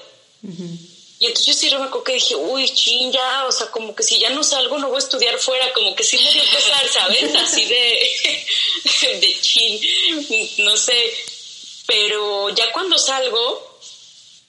[1.19, 4.19] Y entonces yo sí me que dije, uy, chin, ya, o sea, como que si
[4.19, 7.36] ya no salgo, no voy a estudiar fuera, como que sí me dio pesar, ¿sabes?
[7.36, 8.47] Así de,
[9.19, 9.80] de chin,
[10.60, 11.13] no sé.
[11.88, 13.80] Pero ya cuando salgo,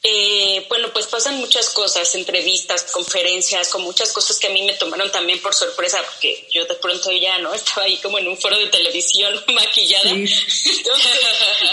[0.02, 4.74] eh, bueno, pues pasan muchas cosas, entrevistas, conferencias, con muchas cosas que a mí me
[4.74, 7.54] tomaron también por sorpresa, porque yo de pronto ya, ¿no?
[7.54, 10.12] Estaba ahí como en un foro de televisión maquillada,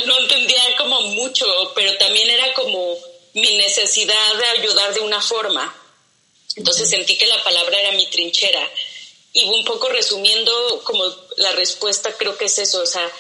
[0.05, 2.97] no entendía como mucho, pero también era como
[3.35, 5.73] mi necesidad de ayudar de una forma.
[6.55, 8.69] Entonces sentí que la palabra era mi trinchera.
[9.33, 11.03] Y un poco resumiendo como
[11.37, 13.11] la respuesta, creo que es eso, o sea,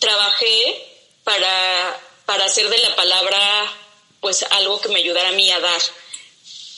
[0.00, 0.86] trabajé
[1.22, 3.76] para, para hacer de la palabra
[4.20, 5.80] pues algo que me ayudara a mí a dar.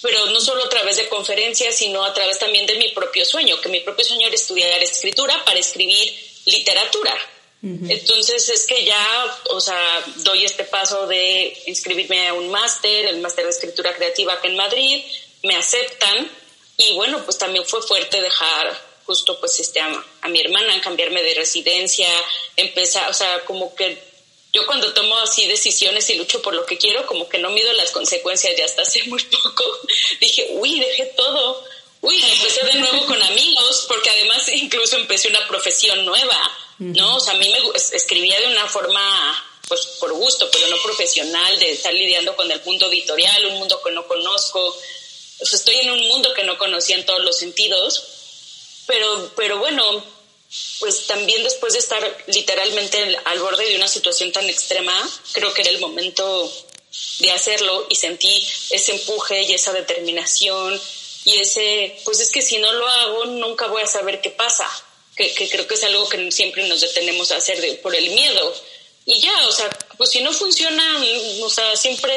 [0.02, 3.60] Pero no solo a través de conferencias, sino a través también de mi propio sueño,
[3.60, 7.14] que mi propio sueño era estudiar escritura para escribir literatura.
[7.62, 13.20] Entonces es que ya, o sea, doy este paso de inscribirme a un máster, el
[13.20, 15.05] máster de escritura creativa acá en Madrid,
[15.44, 16.29] me aceptan
[16.77, 21.22] y bueno, pues también fue fuerte dejar justo pues este a, a mi hermana, cambiarme
[21.22, 22.09] de residencia,
[22.57, 23.96] empezar, o sea, como que
[24.53, 27.72] yo cuando tomo así decisiones y lucho por lo que quiero, como que no mido
[27.75, 29.64] las consecuencias y hasta hace muy poco
[30.20, 31.64] dije, uy, dejé todo.
[32.01, 36.37] Uy, empecé de nuevo con amigos, porque además incluso empecé una profesión nueva
[36.78, 37.16] ¿no?
[37.16, 41.58] O sea, a mí me escribía de una forma, pues por gusto, pero no profesional,
[41.58, 44.76] de estar lidiando con el mundo editorial, un mundo que no conozco.
[45.40, 48.04] Estoy en un mundo que no conocía en todos los sentidos,
[48.87, 50.04] pero, pero bueno,
[50.78, 55.62] pues también después de estar literalmente al borde de una situación tan extrema, creo que
[55.62, 56.52] era el momento
[57.20, 60.78] de hacerlo y sentí ese empuje y esa determinación
[61.24, 64.68] y ese, pues es que si no lo hago nunca voy a saber qué pasa
[65.16, 68.55] que, creo que es algo que siempre nos detenemos a hacer de, por el miedo.
[69.05, 71.03] Y ya, o sea, pues si no funciona,
[71.42, 72.12] o sea, siempre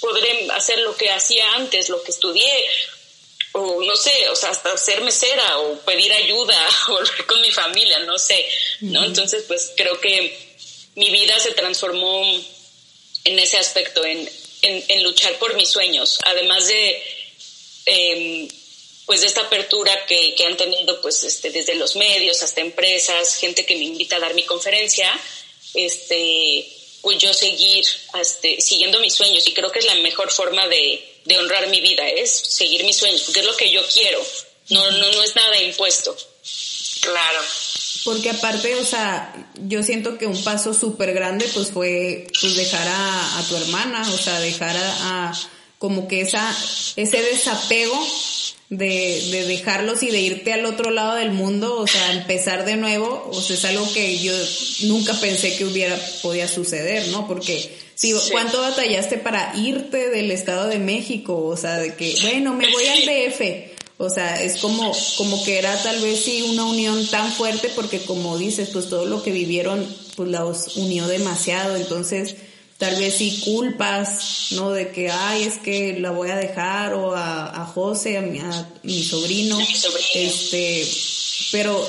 [0.00, 2.66] podré hacer lo que hacía antes, lo que estudié,
[3.52, 6.56] o no sé, o sea, hasta ser mesera o pedir ayuda
[6.88, 8.44] o con mi familia, no sé,
[8.80, 9.04] ¿no?
[9.04, 10.36] Entonces, pues creo que
[10.94, 12.22] mi vida se transformó
[13.24, 14.28] en ese aspecto, en,
[14.62, 17.02] en, luchar por mis sueños, además de,
[17.86, 18.48] em,
[19.06, 23.36] pues de esta apertura que, que, han tenido, pues, este, desde los medios hasta empresas,
[23.36, 25.10] gente que me invita a dar mi conferencia,
[25.74, 26.66] este,
[27.00, 27.84] pues yo seguir,
[28.20, 31.80] este, siguiendo mis sueños y creo que es la mejor forma de, de honrar mi
[31.80, 34.24] vida, es seguir mis sueños, porque es lo que yo quiero,
[34.70, 36.16] no, no, no es nada impuesto.
[37.00, 37.40] Claro.
[38.04, 42.86] Porque aparte, o sea, yo siento que un paso súper grande pues fue pues dejar
[42.88, 46.56] a, a, tu hermana, o sea, dejar a, a, como que esa,
[46.96, 48.00] ese desapego
[48.72, 52.76] de, de dejarlos y de irte al otro lado del mundo, o sea, empezar de
[52.76, 54.32] nuevo, o sea, es algo que yo
[54.84, 57.28] nunca pensé que hubiera, podía suceder, ¿no?
[57.28, 61.44] Porque Sí, ¿cuánto batallaste para irte del Estado de México?
[61.44, 63.70] O sea, de que, bueno, me voy al DF.
[63.98, 68.00] O sea, es como, como que era tal vez sí una unión tan fuerte porque
[68.00, 71.76] como dices, pues todo lo que vivieron, pues los unió demasiado.
[71.76, 72.34] Entonces,
[72.82, 74.72] tal vez sí culpas, ¿no?
[74.72, 78.40] De que, ay, es que la voy a dejar o a, a José, a mi,
[78.40, 79.56] a mi sobrino.
[80.14, 80.84] Este,
[81.52, 81.88] pero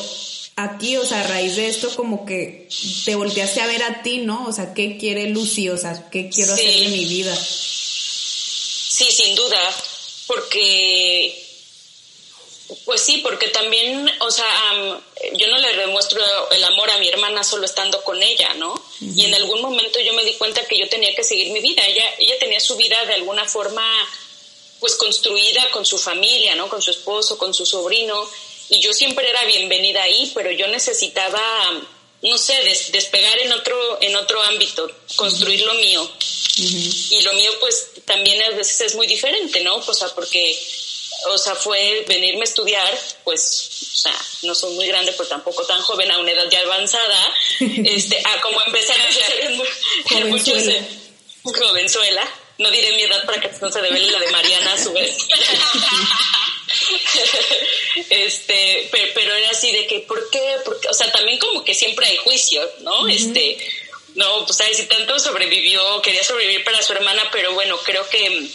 [0.56, 2.70] aquí, o sea, a raíz de esto, como que
[3.06, 4.46] te volteaste a ver a ti, ¿no?
[4.46, 5.68] O sea, ¿qué quiere Lucy?
[5.72, 7.36] O sea, ¿qué quiero hacer de mi vida?
[7.36, 9.76] Sí, sin duda,
[10.28, 11.44] porque,
[12.86, 14.46] pues sí, porque también, o sea,
[15.34, 18.80] yo no le demuestro el amor a mi hermana solo estando con ella, ¿no?
[19.00, 21.86] Y en algún momento yo me di cuenta que yo tenía que seguir mi vida.
[21.86, 23.84] Ella, ella tenía su vida de alguna forma,
[24.80, 26.70] pues construida con su familia, ¿no?
[26.70, 28.30] Con su esposo, con su sobrino
[28.70, 31.42] y yo siempre era bienvenida ahí, pero yo necesitaba,
[32.22, 32.54] no sé,
[32.92, 36.12] despegar en otro, en otro ámbito, construir lo mío.
[36.58, 39.76] Y lo mío pues también a veces es muy diferente, ¿no?
[39.76, 40.60] O sea, porque,
[41.30, 45.66] o sea, fue venirme a estudiar, pues, o sea, no soy muy grande, pero tampoco
[45.66, 50.64] tan joven, a una edad ya avanzada, este, a como empezar a ser muchos,
[51.44, 52.28] jovenzuela.
[52.60, 55.18] No diré mi edad para que no se devele la de Mariana a su vez.
[58.10, 60.58] este, pero, era así de que, ¿por qué?
[60.64, 63.08] Porque, o sea, también como que siempre hay juicio, ¿no?
[63.08, 63.58] Este,
[64.16, 68.48] no, pues sabes, si tanto sobrevivió, quería sobrevivir para su hermana, pero bueno, creo que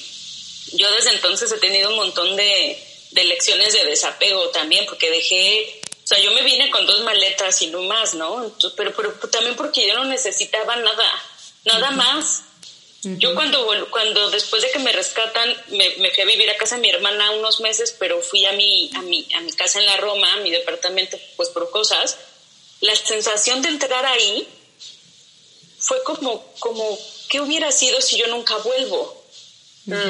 [0.72, 5.80] yo desde entonces he tenido un montón de, de lecciones de desapego también, porque dejé,
[6.04, 8.54] o sea, yo me vine con dos maletas y no más, ¿no?
[8.76, 11.22] pero, pero, también porque yo no necesitaba nada,
[11.64, 12.42] nada más.
[13.02, 16.80] Yo cuando, cuando después de que me rescatan, me, fui a vivir a casa de
[16.80, 19.96] mi hermana unos meses, pero fui a mi, a mi, a mi casa en la
[19.98, 22.18] Roma, a mi departamento, pues por cosas,
[22.80, 24.48] la sensación de entrar ahí
[25.78, 29.17] fue como, como, ¿qué hubiera sido si yo nunca vuelvo?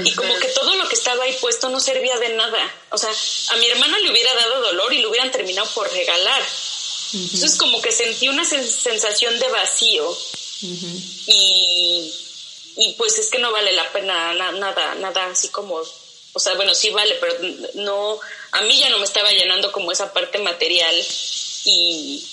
[0.04, 2.74] Y como que todo lo que estaba ahí puesto no servía de nada.
[2.90, 6.42] O sea, a mi hermana le hubiera dado dolor y lo hubieran terminado por regalar.
[7.12, 10.18] Entonces como que sentí una sensación de vacío.
[11.26, 12.12] Y
[12.80, 15.82] y pues es que no vale la pena nada, nada así como,
[16.32, 17.34] o sea, bueno, sí vale, pero
[17.74, 18.20] no,
[18.52, 20.94] a mí ya no me estaba llenando como esa parte material
[21.64, 22.24] y,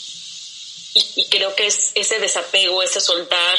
[1.16, 3.58] y, creo que es ese desapego, ese soltar,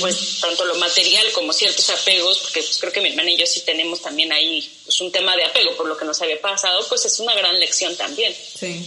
[0.00, 3.46] pues tanto lo material como ciertos apegos, porque pues creo que mi hermana y yo
[3.46, 6.84] sí tenemos también ahí pues, un tema de apego por lo que nos había pasado,
[6.88, 8.34] pues es una gran lección también.
[8.34, 8.84] Sí,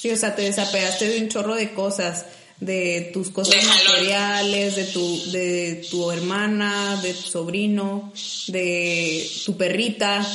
[0.00, 2.24] sí, o sea, te desapegaste de un chorro de cosas
[2.60, 8.12] de tus cosas materiales, de tu, de tu hermana, de tu sobrino,
[8.48, 10.26] de tu perrita,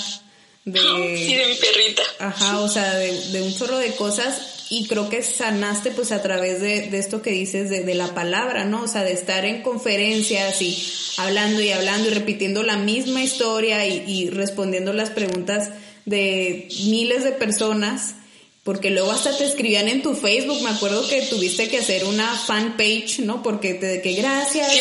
[0.66, 0.80] de...
[1.18, 2.04] Sí, de mi perrita.
[2.20, 6.62] Ajá, o sea, de, un chorro de cosas y creo que sanaste pues a través
[6.62, 8.84] de, de esto que dices de, de, la palabra, ¿no?
[8.84, 10.78] O sea, de estar en conferencias y
[11.18, 15.70] hablando y hablando y repitiendo la misma historia y, y respondiendo las preguntas
[16.06, 18.16] de miles de personas
[18.64, 22.34] porque luego hasta te escribían en tu Facebook, me acuerdo que tuviste que hacer una
[22.34, 23.44] fan page, ¿no?
[23.44, 24.72] Porque te de que gracias,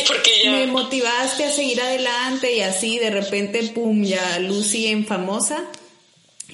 [0.44, 5.64] me motivaste a seguir adelante y así de repente, pum, ya Lucy en famosa.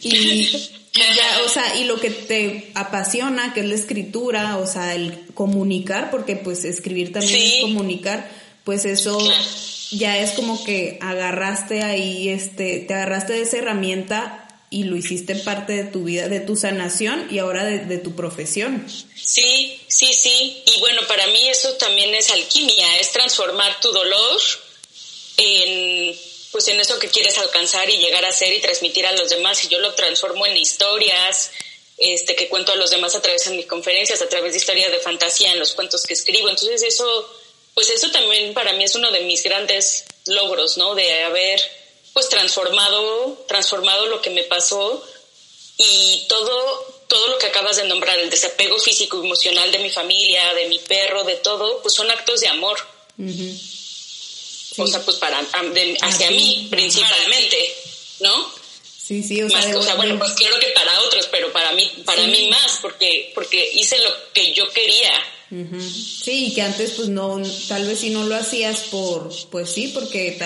[0.01, 0.49] Y,
[1.15, 5.27] ya, o sea, y lo que te apasiona, que es la escritura, o sea, el
[5.35, 8.31] comunicar, porque pues escribir también es comunicar,
[8.65, 9.19] pues eso
[9.91, 15.35] ya es como que agarraste ahí, este, te agarraste de esa herramienta y lo hiciste
[15.37, 18.87] parte de tu vida, de tu sanación y ahora de, tu profesión.
[19.17, 20.63] Sí, sí, sí.
[20.67, 24.41] Y bueno, para mí eso también es alquimia, es transformar tu dolor
[25.39, 26.15] en
[26.51, 29.65] pues en eso que quieres alcanzar y llegar a ser y transmitir a los demás.
[29.65, 31.51] Y yo lo transformo en historias,
[31.97, 34.91] este, que cuento a los demás a través de mis conferencias, a través de historias
[34.91, 36.49] de fantasía, en los cuentos que escribo.
[36.49, 37.31] Entonces eso,
[37.75, 40.95] pues eso también para mí es uno de mis grandes logros, ¿no?
[40.95, 41.61] De haber
[42.13, 45.05] pues transformado, transformado lo que me pasó
[45.77, 49.91] y todo, todo lo que acabas de nombrar, el desapego físico y emocional de mi
[49.91, 52.79] familia, de mi perro, de todo, pues son actos de amor.
[54.79, 57.75] O sea, pues para, hacia mí principalmente,
[58.21, 58.59] ¿no?
[59.09, 62.49] Sí, sí, o sea, bueno, pues claro que para otros, pero para mí, para mí
[62.51, 65.13] más, porque, porque hice lo que yo quería.
[65.51, 69.89] Sí, y que antes pues no, tal vez si no lo hacías por, pues sí,
[69.95, 70.39] porque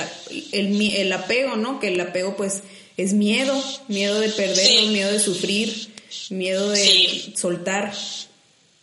[0.52, 1.80] el, el apego, ¿no?
[1.80, 2.62] Que el apego pues
[2.96, 5.88] es miedo, miedo de perder, miedo de sufrir,
[6.30, 7.92] miedo de soltar.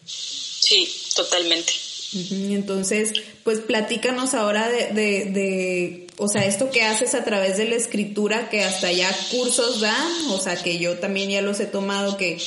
[0.05, 1.71] Sí, totalmente.
[2.13, 7.75] Entonces, pues platícanos ahora de, de, o sea, esto que haces a través de la
[7.75, 12.17] escritura, que hasta ya cursos dan, o sea, que yo también ya los he tomado,
[12.17, 12.41] que,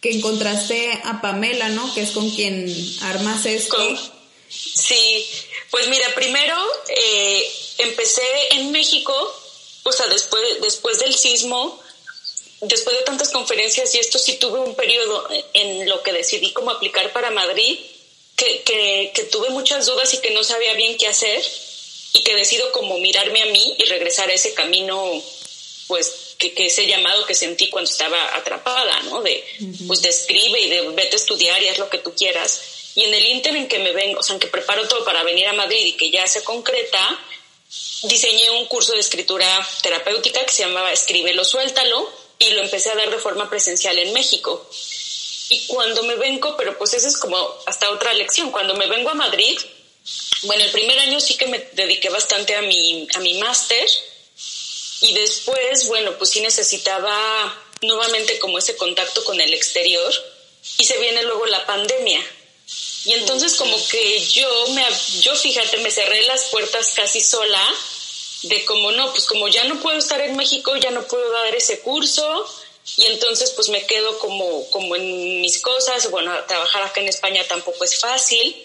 [0.00, 1.92] que encontraste a Pamela, ¿no?
[1.94, 2.70] Que es con quien
[3.02, 3.76] armas esto.
[4.48, 5.26] Sí,
[5.70, 6.56] pues mira, primero
[6.88, 9.14] eh, empecé en México,
[9.84, 11.80] o sea, después, después del sismo,
[12.60, 16.70] después de tantas conferencias y esto sí tuve un periodo en lo que decidí como
[16.70, 17.78] aplicar para Madrid
[18.38, 21.42] que, que, tuve muchas dudas y que no sabía bien qué hacer
[22.12, 25.22] y que decido como mirarme a mí y regresar a ese camino,
[25.88, 29.22] pues, que, que ese llamado que sentí cuando estaba atrapada, ¿no?
[29.22, 29.44] De,
[29.88, 32.62] pues, de escribe y de vete a estudiar y haz lo que tú quieras.
[32.94, 35.24] Y en el inter en que me vengo, o sea, en que preparo todo para
[35.24, 37.20] venir a Madrid y que ya se concreta,
[38.04, 42.08] diseñé un curso de escritura terapéutica que se llamaba Escríbelo, suéltalo,
[42.38, 44.64] y lo empecé a dar de forma presencial en México.
[45.50, 47.36] Y cuando me vengo, pero pues esa es como
[47.66, 49.58] hasta otra lección, cuando me vengo a Madrid,
[50.42, 53.88] bueno, el primer año sí que me dediqué bastante a mi, a mi máster.
[55.00, 60.12] Y después, bueno, pues sí necesitaba nuevamente como ese contacto con el exterior.
[60.78, 62.22] Y se viene luego la pandemia.
[63.04, 64.84] Y entonces como que yo me,
[65.20, 67.62] yo fíjate, me cerré las puertas casi sola
[68.42, 71.54] de como no, pues como ya no puedo estar en México, ya no puedo dar
[71.54, 72.46] ese curso,
[72.96, 77.44] y entonces pues me quedo como, como en mis cosas, bueno, trabajar acá en España
[77.46, 78.64] tampoco es fácil.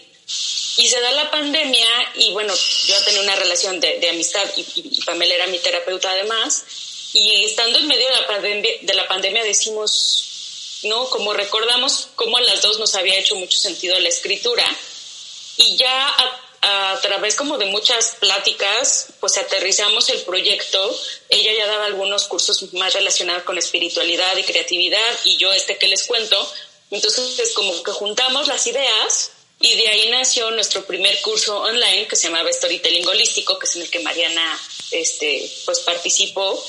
[0.77, 2.53] Y se da la pandemia y bueno,
[2.87, 6.63] yo tenía una relación de, amistad y, Pamela era mi terapeuta además.
[7.13, 11.07] Y estando en medio de la, pandemia, de la pandemia decimos, ¿no?
[11.09, 14.65] Como recordamos cómo a las dos nos había hecho mucho sentido la escritura.
[15.57, 16.41] Y ya a
[17.01, 20.99] través como de muchas pláticas, pues aterrizamos el proyecto.
[21.29, 25.87] Ella ya daba algunos cursos más relacionados con espiritualidad y creatividad y yo este que
[25.87, 26.53] les cuento.
[26.91, 32.07] Entonces es como que juntamos las ideas y de ahí nació nuestro primer curso online
[32.07, 34.59] que se llamaba Storytelling Holístico, que es en el que Mariana
[34.91, 36.63] este, pues participó.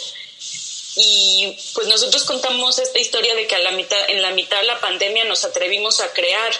[0.97, 4.67] Y pues nosotros contamos esta historia de que a la mitad, en la mitad de
[4.67, 6.53] la pandemia nos atrevimos a crear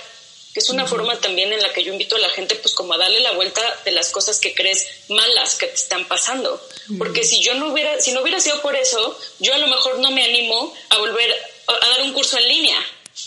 [0.55, 2.95] que es una forma también en la que yo invito a la gente pues como
[2.95, 6.65] a darle la vuelta de las cosas que crees malas que te están pasando.
[6.97, 9.99] Porque si yo no hubiera, si no hubiera sido por eso, yo a lo mejor
[9.99, 11.35] no me animo a volver
[11.67, 12.79] a, dar un curso en línea.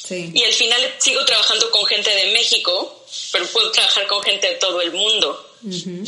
[0.10, 4.56] Y al final sigo trabajando con gente de México, pero puedo trabajar con gente de
[4.56, 5.56] todo el mundo,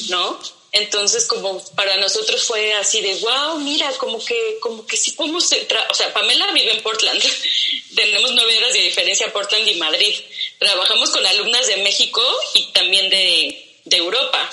[0.10, 0.40] ¿no?
[0.72, 5.46] Entonces, como para nosotros fue así de, wow, mira, como que, como que sí podemos,
[5.90, 7.22] o sea, Pamela vive en Portland,
[7.96, 10.16] tenemos nueve horas de diferencia Portland y Madrid.
[10.60, 12.22] Trabajamos con alumnas de México
[12.54, 14.50] y también de, de Europa.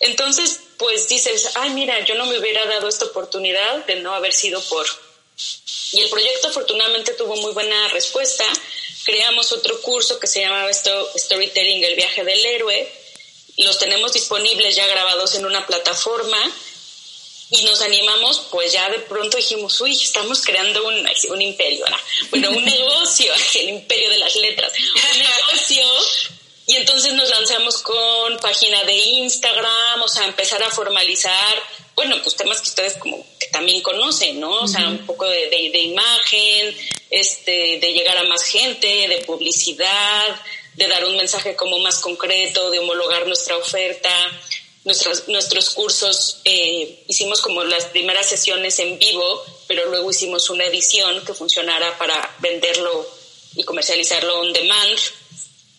[0.00, 4.34] Entonces, pues dices, ay, mira, yo no me hubiera dado esta oportunidad de no haber
[4.34, 4.86] sido por...
[5.92, 8.44] Y el proyecto afortunadamente tuvo muy buena respuesta.
[9.04, 13.05] Creamos otro curso que se llamaba Storytelling, el viaje del héroe
[13.58, 16.38] los tenemos disponibles ya grabados en una plataforma
[17.48, 21.96] y nos animamos, pues ya de pronto dijimos, uy, estamos creando un, un imperio, ¿no?
[22.30, 25.84] bueno, un negocio, el imperio de las letras, un negocio.
[26.68, 31.62] Y entonces nos lanzamos con página de Instagram, o sea, empezar a formalizar,
[31.94, 34.50] bueno, pues temas que ustedes como que también conocen, ¿no?
[34.50, 36.76] O sea, un poco de, de, de imagen,
[37.08, 40.40] este, de llegar a más gente, de publicidad,
[40.76, 44.10] de dar un mensaje como más concreto, de homologar nuestra oferta.
[44.84, 50.64] Nuestros, nuestros cursos eh, hicimos como las primeras sesiones en vivo, pero luego hicimos una
[50.64, 53.06] edición que funcionara para venderlo
[53.56, 54.98] y comercializarlo on demand.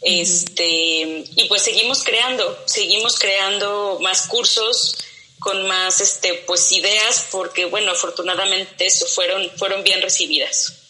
[0.01, 4.95] Este, y pues seguimos creando, seguimos creando más cursos
[5.39, 10.86] con más este pues ideas porque bueno, afortunadamente eso fueron fueron bien recibidas.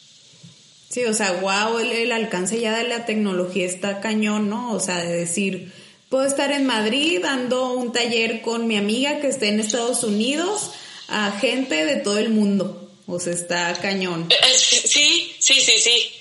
[0.89, 4.73] Sí, o sea, wow, el, alcance ya de la tecnología está cañón, ¿no?
[4.73, 5.73] O sea, de decir,
[6.09, 10.71] puedo estar en Madrid dando un taller con mi amiga que esté en Estados Unidos
[11.09, 12.89] a gente de todo el mundo.
[13.05, 14.27] O sea, está cañón.
[14.29, 16.11] Eh, eh, sí, sí, sí, sí.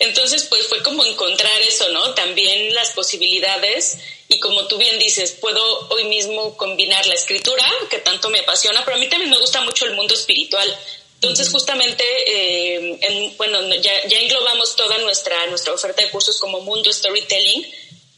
[0.00, 2.14] Entonces, pues fue como encontrar eso, ¿no?
[2.14, 3.98] También las posibilidades
[4.28, 8.84] y como tú bien dices, puedo hoy mismo combinar la escritura, que tanto me apasiona,
[8.84, 10.78] pero a mí también me gusta mucho el mundo espiritual.
[11.20, 16.92] Entonces, justamente, eh, bueno, ya, ya, englobamos toda nuestra, nuestra oferta de cursos como Mundo
[16.92, 17.66] Storytelling.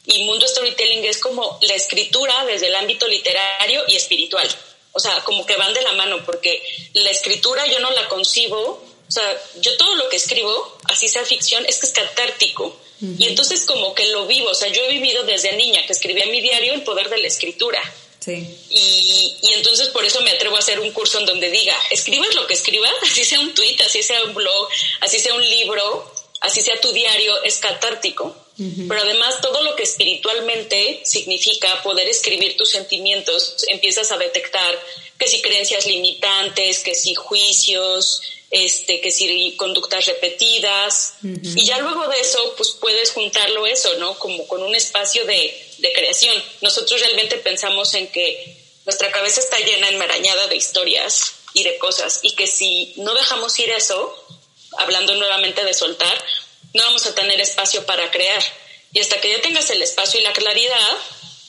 [0.05, 4.47] Y Mundo Storytelling es como la escritura desde el ámbito literario y espiritual.
[4.93, 6.61] O sea, como que van de la mano, porque
[6.93, 11.23] la escritura yo no la concibo o sea, yo todo lo que escribo, así sea
[11.23, 12.75] ficción, es que es catártico.
[13.19, 16.25] Y entonces como que lo vivo, o sea, yo he vivido desde niña que escribía
[16.27, 17.79] mi diario el poder de la escritura.
[18.23, 18.47] Sí.
[18.69, 22.33] Y, y, entonces por eso me atrevo a hacer un curso en donde diga, escribas
[22.35, 24.69] lo que escribas, así sea un tweet, así sea un blog,
[25.01, 28.37] así sea un libro, así sea tu diario, es catártico.
[28.55, 34.79] Pero además todo lo que espiritualmente significa poder escribir tus sentimientos, empiezas a detectar
[35.17, 38.21] que si creencias limitantes, que si juicios,
[38.51, 44.19] este, que si conductas repetidas, y ya luego de eso, pues puedes juntarlo eso, ¿no?
[44.19, 46.41] Como con un espacio de, de creación.
[46.61, 52.21] Nosotros realmente pensamos en que nuestra cabeza está llena, enmarañada de historias y de cosas,
[52.23, 54.15] y que si no dejamos ir eso,
[54.77, 56.25] hablando nuevamente de soltar,
[56.73, 58.41] no vamos a tener espacio para crear.
[58.93, 60.97] Y hasta que ya tengas el espacio y la claridad,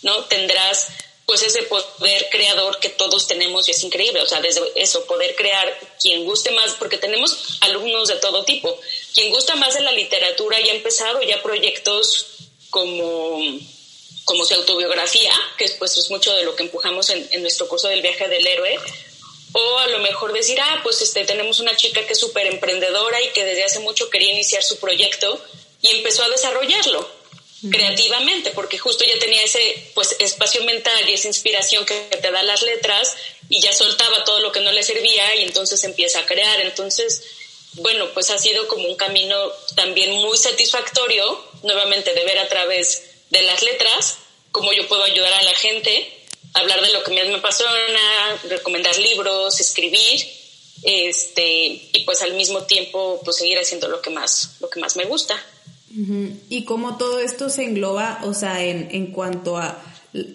[0.03, 0.25] ¿no?
[0.25, 0.89] Tendrás
[1.27, 5.35] pues ese poder creador que todos tenemos y es increíble, o sea, desde eso, poder
[5.37, 8.79] crear quien guste más, porque tenemos alumnos de todo tipo,
[9.15, 12.27] quien gusta más de la literatura y ha empezado ya proyectos
[12.69, 13.41] como,
[14.25, 17.89] como su autobiografía, que pues es mucho de lo que empujamos en, en nuestro curso
[17.89, 18.79] del viaje del héroe,
[19.53, 23.23] o a lo mejor decir, ah, pues este, tenemos una chica que es súper emprendedora
[23.23, 25.41] y que desde hace mucho quería iniciar su proyecto
[25.81, 27.09] y empezó a desarrollarlo
[27.71, 32.43] creativamente, porque justo ya tenía ese pues espacio mental y esa inspiración que te da
[32.43, 33.17] las letras
[33.49, 36.61] y ya soltaba todo lo que no le servía y entonces empieza a crear.
[36.61, 37.23] Entonces,
[37.75, 39.37] bueno, pues ha sido como un camino
[39.77, 44.19] también muy satisfactorio, nuevamente de ver a través de las letras
[44.55, 45.91] cómo yo puedo ayudar a la gente,
[46.55, 50.25] hablar de lo que más me apasiona, recomendar libros, escribir,
[50.85, 54.97] este, y pues al mismo tiempo pues seguir haciendo lo que más, lo que más
[54.97, 55.35] me gusta.
[56.49, 59.81] Y cómo todo esto se engloba, o sea, en, en cuanto a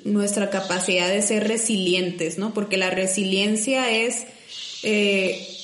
[0.04, 2.54] nuestra capacidad de ser resilientes, ¿no?
[2.54, 4.26] Porque la resiliencia es,
[4.84, 5.59] eh,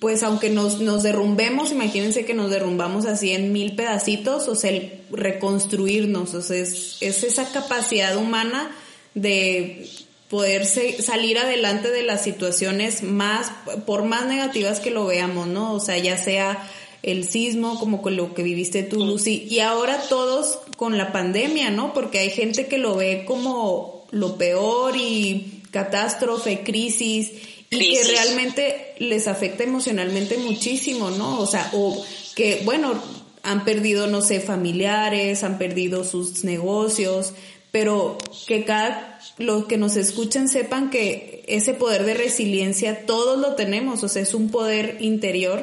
[0.00, 4.70] pues aunque nos, nos derrumbemos, imagínense que nos derrumbamos así en mil pedacitos, o sea,
[4.70, 8.74] el reconstruirnos, o sea, es, es esa capacidad humana
[9.14, 9.86] de
[10.30, 13.52] poder salir adelante de las situaciones más,
[13.84, 15.74] por más negativas que lo veamos, ¿no?
[15.74, 16.66] O sea, ya sea
[17.02, 21.70] el sismo, como con lo que viviste tú, Lucy, y ahora todos con la pandemia,
[21.70, 21.92] ¿no?
[21.92, 27.32] Porque hay gente que lo ve como lo peor y catástrofe, crisis,
[27.70, 31.38] y que realmente les afecta emocionalmente muchísimo, ¿no?
[31.38, 32.04] O sea, o
[32.34, 33.00] que, bueno,
[33.42, 37.32] han perdido, no sé, familiares, han perdido sus negocios,
[37.70, 38.18] pero
[38.48, 44.02] que cada, los que nos escuchen sepan que ese poder de resiliencia todos lo tenemos,
[44.02, 45.62] o sea, es un poder interior.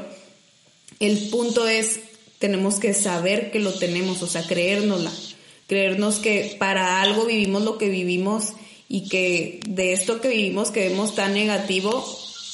[1.00, 2.00] El punto es,
[2.40, 5.12] tenemos que saber que lo tenemos, o sea, creérnosla,
[5.68, 8.54] creernos que para algo vivimos lo que vivimos
[8.90, 12.06] y que de esto que vivimos que vemos tan negativo,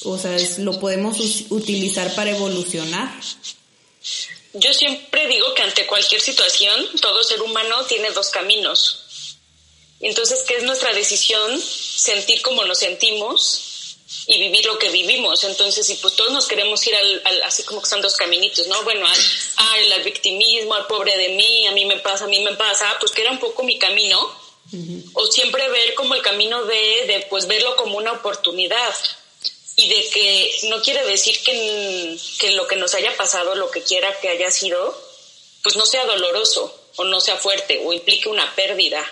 [0.04, 1.18] o sea, lo podemos
[1.50, 3.14] utilizar para evolucionar.
[4.54, 9.38] Yo siempre digo que ante cualquier situación, todo ser humano tiene dos caminos.
[10.00, 11.60] Entonces, ¿qué es nuestra decisión?
[11.62, 15.44] Sentir como nos sentimos y vivir lo que vivimos.
[15.44, 18.84] Entonces, y pues todos nos queremos ir al, así como que son dos caminitos, ¿no?
[18.84, 22.54] Bueno, al, al, victimismo, al pobre de mí, a mí me pasa, a mí me
[22.56, 24.43] pasa, pues que era un poco mi camino.
[25.14, 28.96] O siempre ver como el camino de, de, pues verlo como una oportunidad.
[29.76, 33.82] Y de que no quiere decir que, que lo que nos haya pasado, lo que
[33.82, 35.00] quiera que haya sido,
[35.64, 39.04] pues no sea doloroso o no sea fuerte o implique una pérdida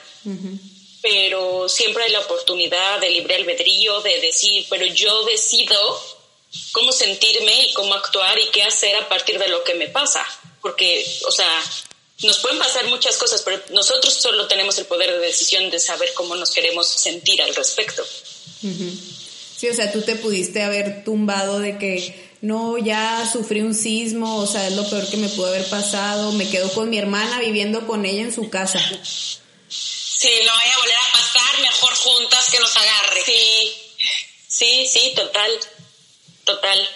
[1.01, 5.77] pero siempre hay la oportunidad de libre albedrío, de decir, pero yo decido
[6.71, 10.23] cómo sentirme y cómo actuar y qué hacer a partir de lo que me pasa.
[10.61, 11.63] Porque, o sea,
[12.23, 16.13] nos pueden pasar muchas cosas, pero nosotros solo tenemos el poder de decisión de saber
[16.13, 18.03] cómo nos queremos sentir al respecto.
[19.57, 24.37] Sí, o sea, tú te pudiste haber tumbado de que no, ya sufrí un sismo,
[24.37, 27.39] o sea, es lo peor que me pudo haber pasado, me quedo con mi hermana
[27.39, 28.79] viviendo con ella en su casa
[30.21, 33.23] si no vaya a volver a pasar, mejor juntas que nos agarre.
[33.25, 33.73] Sí,
[34.47, 35.51] sí, sí, total,
[36.43, 36.89] total.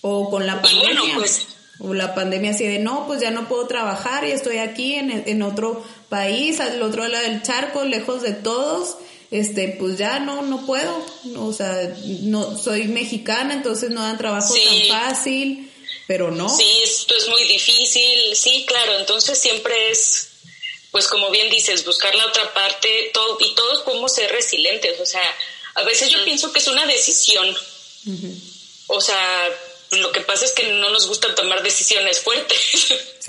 [0.00, 1.16] O con la pandemia.
[1.16, 1.46] pues,
[1.78, 5.24] o la pandemia así de, no, pues ya no puedo trabajar y estoy aquí en,
[5.26, 8.96] en otro país, al otro lado del charco, lejos de todos
[9.32, 11.04] este pues ya no no puedo
[11.36, 15.68] o sea no soy mexicana entonces no dan trabajo tan fácil
[16.06, 16.48] pero no.
[16.48, 20.28] Sí, esto es muy difícil, sí, claro, entonces siempre es,
[20.90, 25.06] pues como bien dices, buscar la otra parte todo, y todos podemos ser resilientes, o
[25.06, 25.22] sea,
[25.74, 27.56] a veces yo pienso que es una decisión,
[28.86, 29.48] o sea,
[29.92, 32.58] lo que pasa es que no nos gusta tomar decisiones fuertes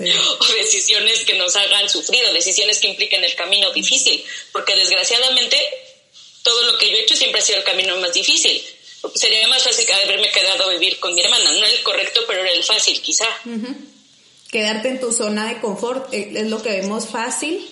[0.40, 5.56] o decisiones que nos hagan sufrir o decisiones que impliquen el camino difícil, porque desgraciadamente
[6.42, 8.62] todo lo que yo he hecho siempre ha sido el camino más difícil.
[9.14, 12.40] Sería más fácil que haberme quedado a vivir con mi hermana, no el correcto, pero
[12.40, 13.28] era el fácil quizá.
[14.50, 17.64] Quedarte en tu zona de confort eh, es lo que vemos fácil,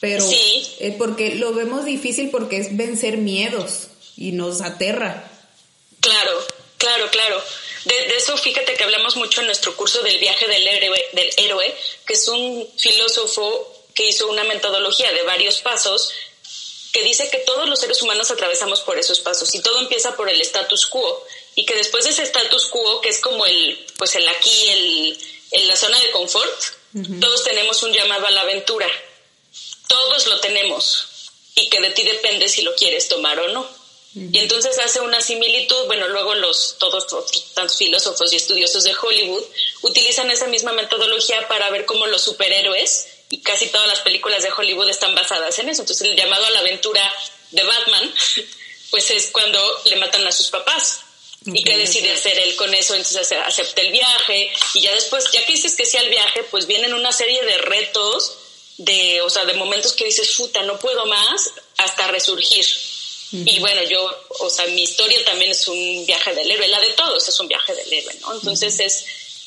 [0.00, 0.66] pero sí.
[0.80, 5.30] Eh, porque lo vemos difícil porque es vencer miedos y nos aterra.
[6.00, 6.32] Claro,
[6.78, 7.42] claro, claro.
[7.84, 11.76] De, eso fíjate que hablamos mucho en nuestro curso del viaje del héroe, del héroe,
[12.06, 16.12] que es un filósofo que hizo una metodología de varios pasos
[16.92, 20.30] que dice que todos los seres humanos atravesamos por esos pasos y todo empieza por
[20.30, 24.14] el status quo y que después de ese status quo, que es como el, pues
[24.14, 25.18] el aquí, el,
[25.50, 26.62] en la zona de confort,
[27.20, 28.88] todos tenemos un llamado a la aventura.
[29.86, 31.08] Todos lo tenemos
[31.54, 33.77] y que de ti depende si lo quieres tomar o no.
[34.14, 37.06] Y entonces hace una similitud, bueno, luego los todos
[37.54, 39.44] tantos filósofos y estudiosos de Hollywood
[39.82, 44.50] utilizan esa misma metodología para ver cómo los superhéroes y casi todas las películas de
[44.50, 45.82] Hollywood están basadas en eso.
[45.82, 47.14] Entonces el llamado a la aventura
[47.50, 48.14] de Batman,
[48.90, 51.00] pues es cuando le matan a sus papás.
[51.44, 52.94] ¿Y qué decide hacer él con eso?
[52.94, 56.66] Entonces acepta el viaje y ya después, ya que dices que sea el viaje, pues
[56.66, 58.36] vienen una serie de retos,
[58.78, 62.66] de, o sea, de momentos que dices, puta, no puedo más, hasta resurgir.
[63.30, 66.92] Y bueno, yo, o sea, mi historia también es un viaje del héroe, la de
[66.92, 68.34] todos es un viaje del héroe, ¿no?
[68.34, 69.04] Entonces es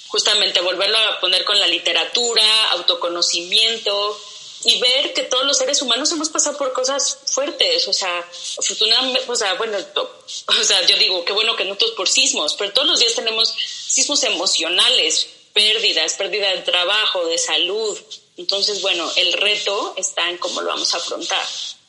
[0.07, 4.19] justamente volverlo a poner con la literatura, autoconocimiento
[4.63, 8.19] y ver que todos los seres humanos hemos pasado por cosas fuertes, o sea,
[8.59, 12.53] afortunadamente, o sea, bueno, o sea, yo digo, qué bueno que no todos por sismos,
[12.53, 13.51] pero todos los días tenemos
[13.87, 17.97] sismos emocionales, pérdidas, pérdida de trabajo, de salud.
[18.37, 21.45] Entonces, bueno, el reto está en cómo lo vamos a afrontar.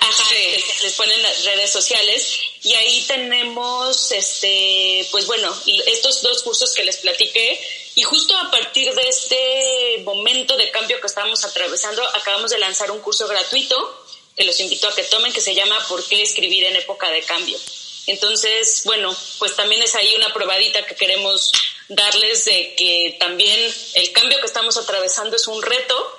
[0.00, 0.34] ajá,
[0.82, 5.54] les ponen las redes sociales y ahí tenemos, este, pues bueno,
[5.86, 7.60] estos dos cursos que les platiqué
[7.94, 12.90] y justo a partir de este momento de cambio que estamos atravesando, acabamos de lanzar
[12.90, 14.04] un curso gratuito
[14.36, 17.22] que los invito a que tomen que se llama ¿Por qué escribir en época de
[17.22, 17.58] cambio?
[18.06, 21.52] Entonces, bueno, pues también es ahí una probadita que queremos
[21.88, 26.18] darles de que también el cambio que estamos atravesando es un reto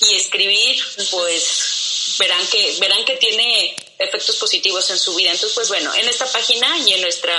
[0.00, 5.30] y escribir, pues verán que verán que tiene efectos positivos en su vida.
[5.30, 7.36] Entonces, pues bueno, en esta página y en nuestra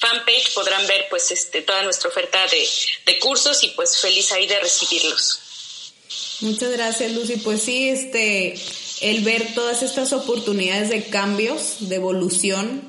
[0.00, 2.68] fanpage podrán ver pues este toda nuestra oferta de,
[3.06, 5.38] de cursos y pues feliz ahí de recibirlos.
[6.40, 7.36] Muchas gracias, Lucy.
[7.36, 8.60] Pues sí, este
[9.02, 12.82] el ver todas estas oportunidades de cambios, de evolución,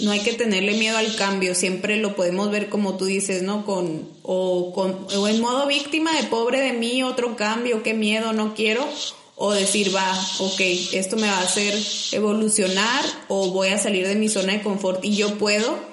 [0.00, 3.66] no hay que tenerle miedo al cambio, siempre lo podemos ver como tú dices, ¿no?
[3.66, 8.32] Con o, con, o en modo víctima de pobre de mí, otro cambio, qué miedo,
[8.32, 8.88] no quiero,
[9.36, 10.60] o decir, va, ok,
[10.92, 11.78] esto me va a hacer
[12.12, 15.86] evolucionar o voy a salir de mi zona de confort y yo puedo.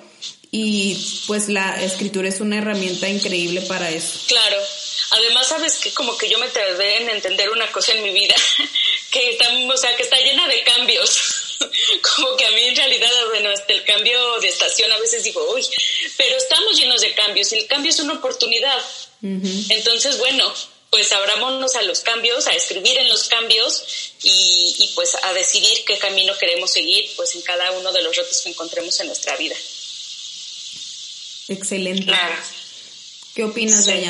[0.52, 0.98] Y
[1.28, 4.20] pues la escritura es una herramienta increíble para eso.
[4.28, 4.56] Claro.
[5.12, 8.36] Además, sabes que como que yo me tardé en entender una cosa en mi vida,
[9.12, 11.20] que está, o sea, que está llena de cambios.
[12.16, 15.54] como que a mí en realidad, bueno, este, el cambio de estación a veces digo,
[15.54, 15.66] uy,
[16.18, 18.82] pero estamos llenos de cambios y el cambio es una oportunidad.
[19.22, 20.54] Entonces, bueno,
[20.92, 25.84] pues abrámonos a los cambios, a escribir en los cambios y, y, pues a decidir
[25.86, 29.36] qué camino queremos seguir pues en cada uno de los retos que encontremos en nuestra
[29.36, 29.56] vida.
[31.48, 32.14] Excelente.
[33.34, 34.06] ¿Qué opinas, de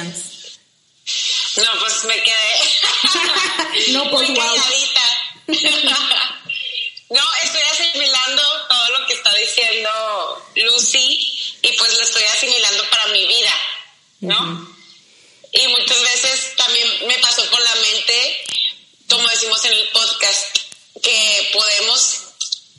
[1.57, 3.91] no, pues me quedé.
[3.93, 4.39] no, pues Muy
[7.09, 13.07] no, estoy asimilando todo lo que está diciendo Lucy y pues lo estoy asimilando para
[13.07, 13.53] mi vida,
[14.21, 14.39] ¿no?
[14.39, 14.75] Uh.
[15.51, 18.45] Y muchas veces también me pasó por la mente,
[19.07, 20.57] como decimos en el podcast,
[21.01, 22.23] que podemos,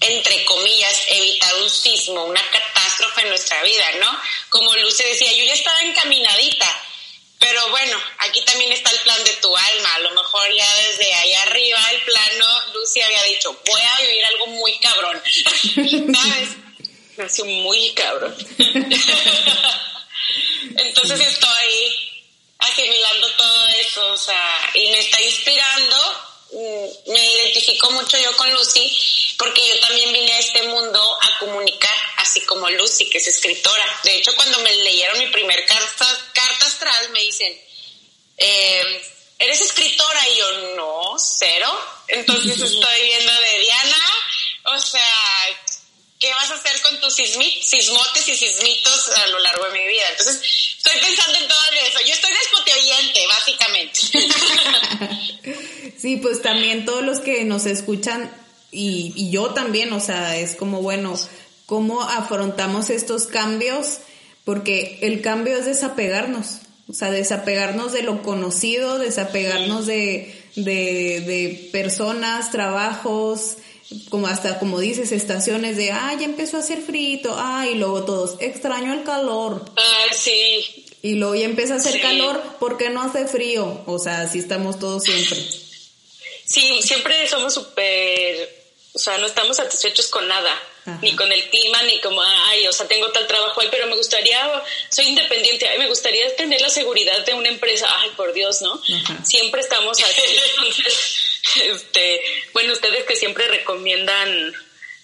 [0.01, 4.21] entre comillas, evitar un sismo, una catástrofe en nuestra vida, ¿no?
[4.51, 6.76] Como Lucy decía, yo ya estaba encaminadita
[7.39, 9.95] pero bueno, aquí también está el plan de tu alma.
[9.95, 14.25] A lo mejor ya desde ahí arriba, el plano, Lucy había dicho, voy a vivir
[14.25, 15.23] algo muy cabrón.
[16.15, 16.51] ¿Sabes?
[17.17, 18.37] Nació muy cabrón.
[20.77, 21.97] Entonces estoy
[22.59, 25.97] asimilando todo eso, o sea, y me está inspirando.
[26.53, 31.39] Mm, me identifico mucho yo con Lucy porque yo también vine a este mundo a
[31.39, 31.95] comunicar,
[32.27, 34.01] así como Lucy, que es escritora.
[34.05, 37.53] De hecho, cuando me leyeron mi primer carta, carta astral, me dicen,
[38.37, 39.03] eh,
[39.39, 40.29] ¿eres escritora?
[40.29, 41.73] Y yo, no, cero.
[42.09, 44.13] Entonces estoy viendo de Diana,
[44.65, 45.15] o sea,
[46.19, 50.05] ¿qué vas a hacer con tus sismotes y sismitos a lo largo de mi vida?
[50.11, 50.41] Entonces,
[50.77, 52.01] estoy pensando en todo eso.
[52.01, 54.01] Yo estoy despoteoyente, básicamente.
[55.99, 60.57] sí, pues también todos los que nos escuchan, y, y yo también, o sea, es
[60.57, 61.17] como, bueno,
[61.67, 63.99] ¿cómo afrontamos estos cambios?
[64.45, 66.61] Porque el cambio es desapegarnos.
[66.89, 73.57] O sea, desapegarnos de lo conocido, desapegarnos de, de, de personas, trabajos,
[74.09, 78.05] como hasta como dices, estaciones de, ah, ya empezó a hacer frito, ah, y luego
[78.05, 79.65] todos, extraño el calor.
[79.77, 80.87] Ah, sí.
[81.03, 84.79] Y luego ya empieza a hacer calor porque no hace frío, o sea, así estamos
[84.79, 85.39] todos siempre.
[86.47, 88.49] Sí, siempre somos súper,
[88.93, 90.51] o sea, no estamos satisfechos con nada,
[91.03, 93.97] ni con el clima, ni como, ay, o sea, tengo tal trabajo ahí, pero me
[93.97, 98.63] gustaría, soy independiente, ay, me gustaría tener la seguridad de una empresa, ay, por Dios,
[98.63, 98.81] ¿no?
[99.25, 100.23] Siempre estamos así,
[100.57, 101.27] entonces
[101.65, 102.21] este,
[102.53, 104.55] bueno, ustedes que siempre recomiendan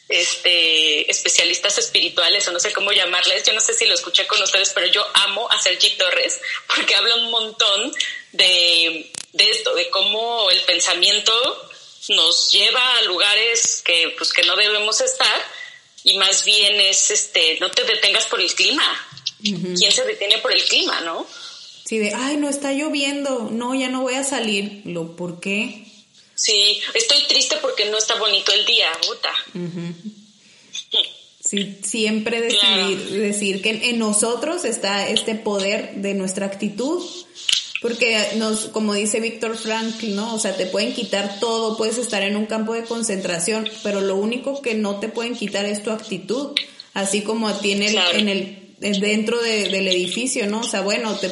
[0.09, 4.43] este especialistas espirituales o no sé cómo llamarles, yo no sé si lo escuché con
[4.43, 6.41] ustedes, pero yo amo a Sergi Torres
[6.75, 7.95] porque habla un montón
[8.33, 11.33] de, de esto, de cómo el pensamiento
[12.09, 15.43] nos lleva a lugares que pues que no debemos estar
[16.05, 18.85] y más bien es este no te detengas por el clima.
[19.43, 21.27] ¿Quién se detiene por el clima, no?
[21.85, 24.83] Sí, de ay, no está lloviendo, no, ya no voy a salir.
[24.85, 25.85] Lo, ¿por qué?
[26.35, 29.31] Sí, estoy triste porque no está bonito el día, puta.
[31.41, 37.03] Sí, siempre decidir, decir que en nosotros está este poder de nuestra actitud,
[37.83, 40.35] porque nos, como dice Víctor Frankl, ¿no?
[40.35, 44.15] O sea, te pueden quitar todo, puedes estar en un campo de concentración, pero lo
[44.15, 46.53] único que no te pueden quitar es tu actitud,
[46.95, 48.63] así como tiene en el
[49.01, 50.61] dentro del edificio, ¿no?
[50.61, 51.31] O sea, bueno, te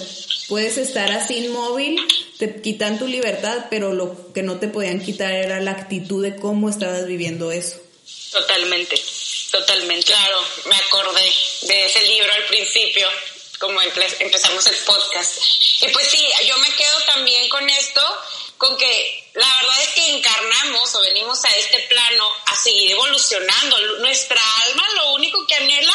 [0.48, 2.00] puedes estar así inmóvil,
[2.38, 6.36] te quitan tu libertad, pero lo que no te podían quitar era la actitud de
[6.36, 7.76] cómo estabas viviendo eso.
[8.32, 9.00] Totalmente,
[9.50, 10.06] totalmente.
[10.06, 11.22] Claro, me acordé
[11.62, 13.06] de ese libro al principio,
[13.60, 15.38] como empezamos el podcast.
[15.80, 18.02] Y pues sí, yo me quedo también con esto,
[18.56, 23.78] con que la verdad es que encarnamos o venimos a este plano a seguir evolucionando.
[23.98, 25.94] Nuestra alma lo único que anhela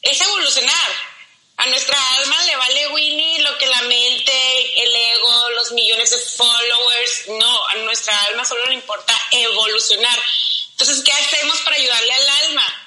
[0.00, 1.12] es evolucionar.
[1.58, 6.18] A nuestra alma le vale Winnie lo que la mente, el ego, los millones de
[6.18, 7.28] followers.
[7.28, 10.18] No, a nuestra alma solo le importa evolucionar.
[10.70, 12.81] Entonces, ¿qué hacemos para ayudarle al alma?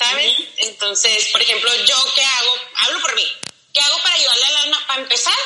[0.00, 0.32] ¿Sabes?
[0.56, 2.56] Entonces, por ejemplo, ¿yo qué hago?
[2.76, 3.26] Hablo por mí.
[3.72, 4.86] ¿Qué hago para ayudarle al alma?
[4.86, 5.36] Para empezar,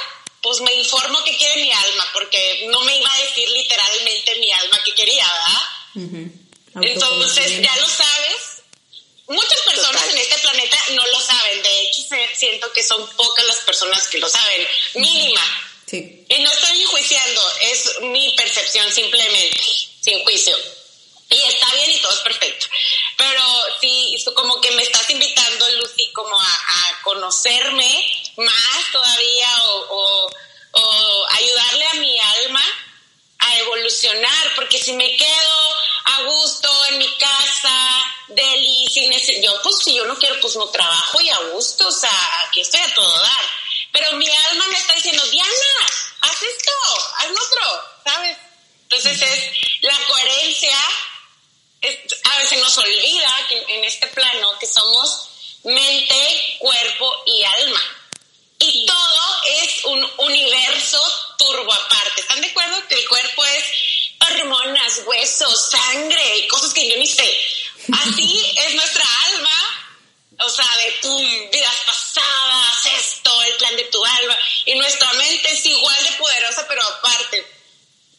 [0.40, 4.52] pues me informo qué quiere mi alma, porque no me iba a decir literalmente mi
[4.52, 6.32] alma qué quería, ¿verdad?
[6.82, 8.54] Entonces, ya lo sabes,
[9.26, 12.02] Muchas personas en este planeta no lo saben, de hecho
[12.34, 15.40] siento que son pocas las personas que lo saben, mínima.
[15.86, 16.26] Sí.
[16.28, 19.60] Y no estoy enjuiciando, es mi percepción simplemente,
[20.02, 20.54] sin juicio.
[21.30, 22.66] Y está bien y todo es perfecto.
[23.16, 23.42] Pero
[23.80, 30.30] sí, como que me estás invitando, Lucy, como a, conocerme más todavía o,
[30.72, 32.64] o ayudarle a mi alma
[33.38, 39.60] a evolucionar, porque si me quedo a gusto en mi casa, Deli, sin ese, yo
[39.62, 42.80] pues si yo no quiero, pues no trabajo y a gusto, o sea, aquí estoy
[42.80, 43.44] a todo dar.
[43.92, 45.50] Pero mi alma me está diciendo, Diana,
[46.22, 46.72] haz esto,
[47.18, 48.36] haz otro, ¿sabes?
[48.82, 50.76] Entonces es la coherencia,
[52.24, 55.28] a veces nos olvida que en este plano que somos
[55.64, 57.82] mente, cuerpo y alma.
[58.58, 61.00] Y todo es un universo
[61.38, 62.20] turbo aparte.
[62.20, 63.64] ¿Están de acuerdo que el cuerpo es
[64.20, 67.28] hormonas, huesos, sangre y cosas que yo ni sé?
[67.92, 69.96] Así es nuestra alma,
[70.40, 75.52] o sea, de tu vidas pasadas, esto, el plan de tu alma, y nuestra mente
[75.52, 77.63] es igual de poderosa, pero aparte.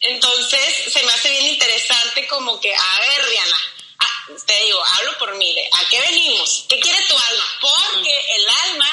[0.08, 3.60] Entonces, se me hace bien interesante como que, a ver, Rihanna,
[3.98, 6.64] ah, te digo, hablo por mí, de, ¿a qué venimos?
[6.68, 7.44] ¿Qué quiere tu alma?
[7.60, 8.90] Porque el alma,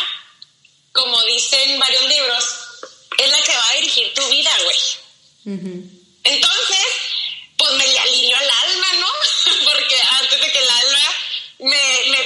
[0.92, 2.46] como dicen varios libros,
[3.18, 4.78] es la que va a dirigir tu vida, güey.
[6.24, 6.86] Entonces,
[7.58, 9.08] pues me alineo al alma, ¿no?
[9.72, 11.10] Porque antes de que el alma
[11.60, 12.24] me, me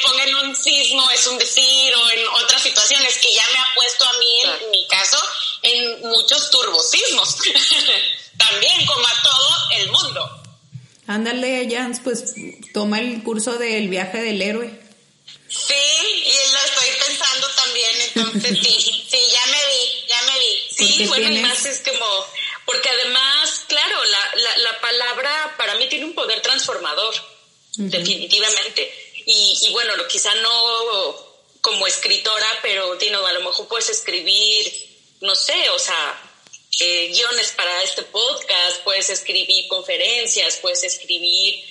[0.68, 4.64] turbosismo, es un decir, o en otras situaciones que ya me ha puesto a mí,
[4.64, 5.18] en, mi caso,
[5.62, 7.38] en muchos turbosismos.
[8.38, 10.44] También, como a todo el mundo.
[11.08, 12.34] Ándale, Jans, pues
[12.74, 14.80] toma el curso del viaje del héroe.
[15.50, 20.98] Sí, y lo estoy pensando también, entonces sí, sí, ya me vi, ya me vi.
[20.98, 22.26] Sí, bueno, y más es como,
[22.66, 27.16] porque además, claro, la, la, la palabra para mí tiene un poder transformador,
[27.78, 29.07] definitivamente.
[29.62, 31.28] Y, bueno, quizá no
[31.62, 34.72] como escritora, pero Tino, a lo mejor puedes escribir,
[35.22, 36.22] no sé, o sea,
[36.80, 41.64] eh, guiones para este podcast, puedes escribir conferencias, puedes escribir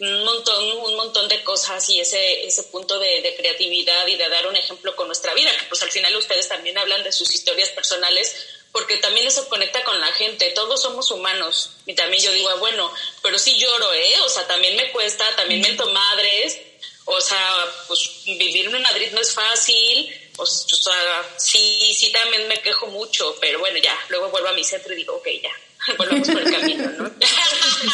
[0.00, 4.28] un montón, un montón de cosas y ese, ese punto de, de, creatividad y de
[4.28, 7.34] dar un ejemplo con nuestra vida, que pues al final ustedes también hablan de sus
[7.34, 8.34] historias personales,
[8.72, 12.54] porque también eso conecta con la gente, todos somos humanos, y también yo digo, ah,
[12.54, 12.90] bueno,
[13.22, 14.20] pero sí lloro, ¿eh?
[14.24, 16.58] O sea, también me cuesta, también mento madres,
[17.04, 20.92] o sea, pues vivir en Madrid no es fácil, o sea,
[21.36, 24.96] sí, sí también me quejo mucho, pero bueno, ya, luego vuelvo a mi centro y
[24.96, 25.50] digo, ok, ya,
[25.98, 27.06] volvamos por el camino, ¿no?
[27.08, 27.14] ok,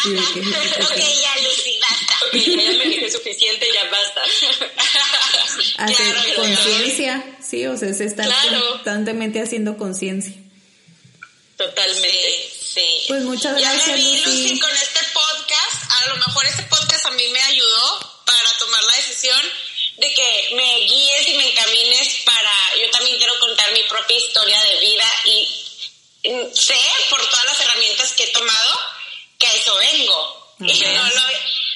[0.06, 2.14] ya, Lucy, basta.
[2.26, 4.22] Ok, ya, me dije suficiente, ya basta.
[5.84, 8.28] Hacer conciencia, sí, o sea, se está
[8.72, 10.34] constantemente haciendo conciencia.
[11.56, 12.50] Totalmente.
[12.60, 14.48] Sí, Pues muchas gracias, ya me vi, Lucy.
[14.48, 14.60] Lucy.
[14.60, 18.96] Con este podcast, a lo mejor este podcast a mí me ayudó para tomar la
[18.96, 19.52] decisión
[19.96, 24.62] de que me guíes y me encamines para, yo también quiero contar mi propia historia
[24.62, 25.62] de vida y
[26.52, 26.78] sé
[27.08, 28.80] por todas las herramientas que he tomado
[29.38, 30.56] que a eso vengo.
[30.60, 31.22] Y no lo,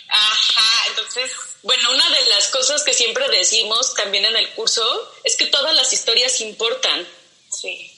[0.08, 1.30] ajá, entonces
[1.62, 5.74] bueno, una de las cosas que siempre decimos también en el curso es que todas
[5.74, 7.06] las historias importan.
[7.52, 7.92] Sí.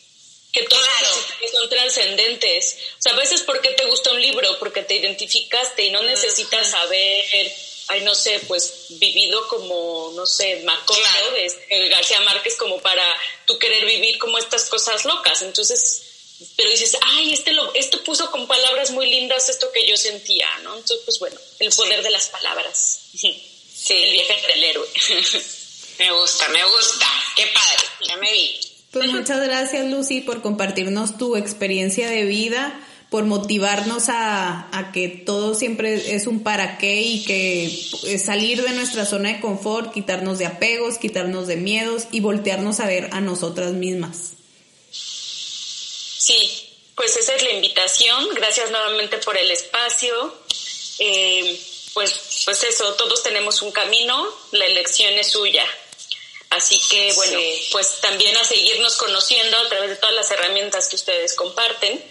[0.52, 1.06] Que todas claro.
[1.06, 2.76] las historias son trascendentes.
[2.98, 4.58] O sea, a veces, ¿por qué te gusta un libro?
[4.58, 7.24] Porque te identificaste y no necesitas saber,
[7.88, 11.32] ay, no sé, pues vivido como, no sé, Macondo, claro.
[11.32, 13.04] de García Márquez, como para
[13.46, 15.42] tú querer vivir como estas cosas locas.
[15.42, 16.02] Entonces,
[16.56, 20.48] pero dices, ay, este lo, esto puso con palabras muy lindas esto que yo sentía,
[20.62, 20.76] ¿no?
[20.76, 22.04] Entonces, pues bueno, el poder sí.
[22.04, 23.00] de las palabras.
[23.14, 24.88] Sí, el viaje del héroe.
[25.98, 27.06] me gusta, me gusta.
[27.36, 28.60] Qué padre, ya me vi.
[28.92, 32.78] Pues muchas gracias, Lucy, por compartirnos tu experiencia de vida,
[33.12, 38.70] por motivarnos a, a que todo siempre es un para qué y que salir de
[38.70, 43.20] nuestra zona de confort, quitarnos de apegos, quitarnos de miedos y voltearnos a ver a
[43.20, 44.32] nosotras mismas.
[44.90, 48.30] Sí, pues esa es la invitación.
[48.34, 50.34] Gracias nuevamente por el espacio.
[50.98, 51.60] Eh,
[51.92, 55.66] pues, pues eso, todos tenemos un camino, la elección es suya.
[56.48, 57.68] Así que bueno, sí.
[57.72, 62.02] pues también a seguirnos conociendo a través de todas las herramientas que ustedes comparten,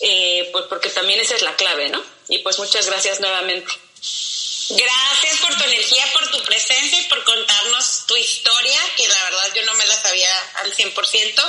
[0.00, 2.02] eh, pues porque también esa es la clave, ¿no?
[2.28, 3.72] Y pues muchas gracias nuevamente.
[4.70, 9.54] Gracias por tu energía, por tu presencia y por contarnos tu historia, que la verdad
[9.56, 11.42] yo no me la sabía al 100%.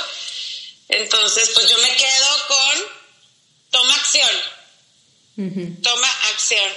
[0.88, 2.84] Entonces, pues yo me quedo con
[3.70, 4.30] toma acción.
[5.36, 5.82] Uh -huh.
[5.82, 6.72] Toma acción.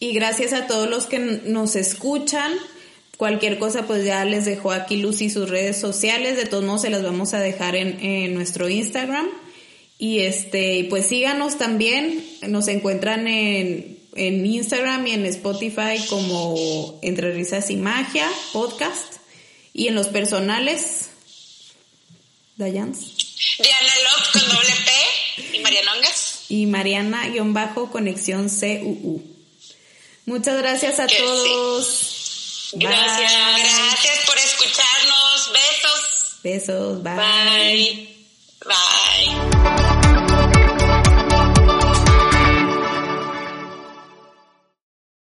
[0.00, 2.58] Y gracias a todos los que nos escuchan.
[3.16, 6.36] Cualquier cosa, pues ya les dejo aquí Lucy sus redes sociales.
[6.36, 9.28] De todos modos, se las vamos a dejar en, en nuestro Instagram.
[9.98, 12.24] Y este, pues síganos también.
[12.42, 19.14] Nos encuentran en, en Instagram y en Spotify como Entre Risas y Magia Podcast.
[19.72, 21.08] Y en los personales,
[22.56, 22.98] Dayans.
[23.58, 26.44] Diana Love con doble P y Mariana Ongas.
[26.48, 29.22] Y Mariana-Conexión CUU.
[30.26, 31.86] Muchas gracias a que todos.
[31.86, 32.76] Sí.
[32.78, 33.32] Gracias.
[33.32, 33.62] Bye.
[33.62, 35.52] Gracias por escucharnos.
[35.52, 36.42] Besos.
[36.42, 37.02] Besos.
[37.02, 37.14] Bye.
[37.14, 38.08] Bye.
[38.66, 39.57] bye.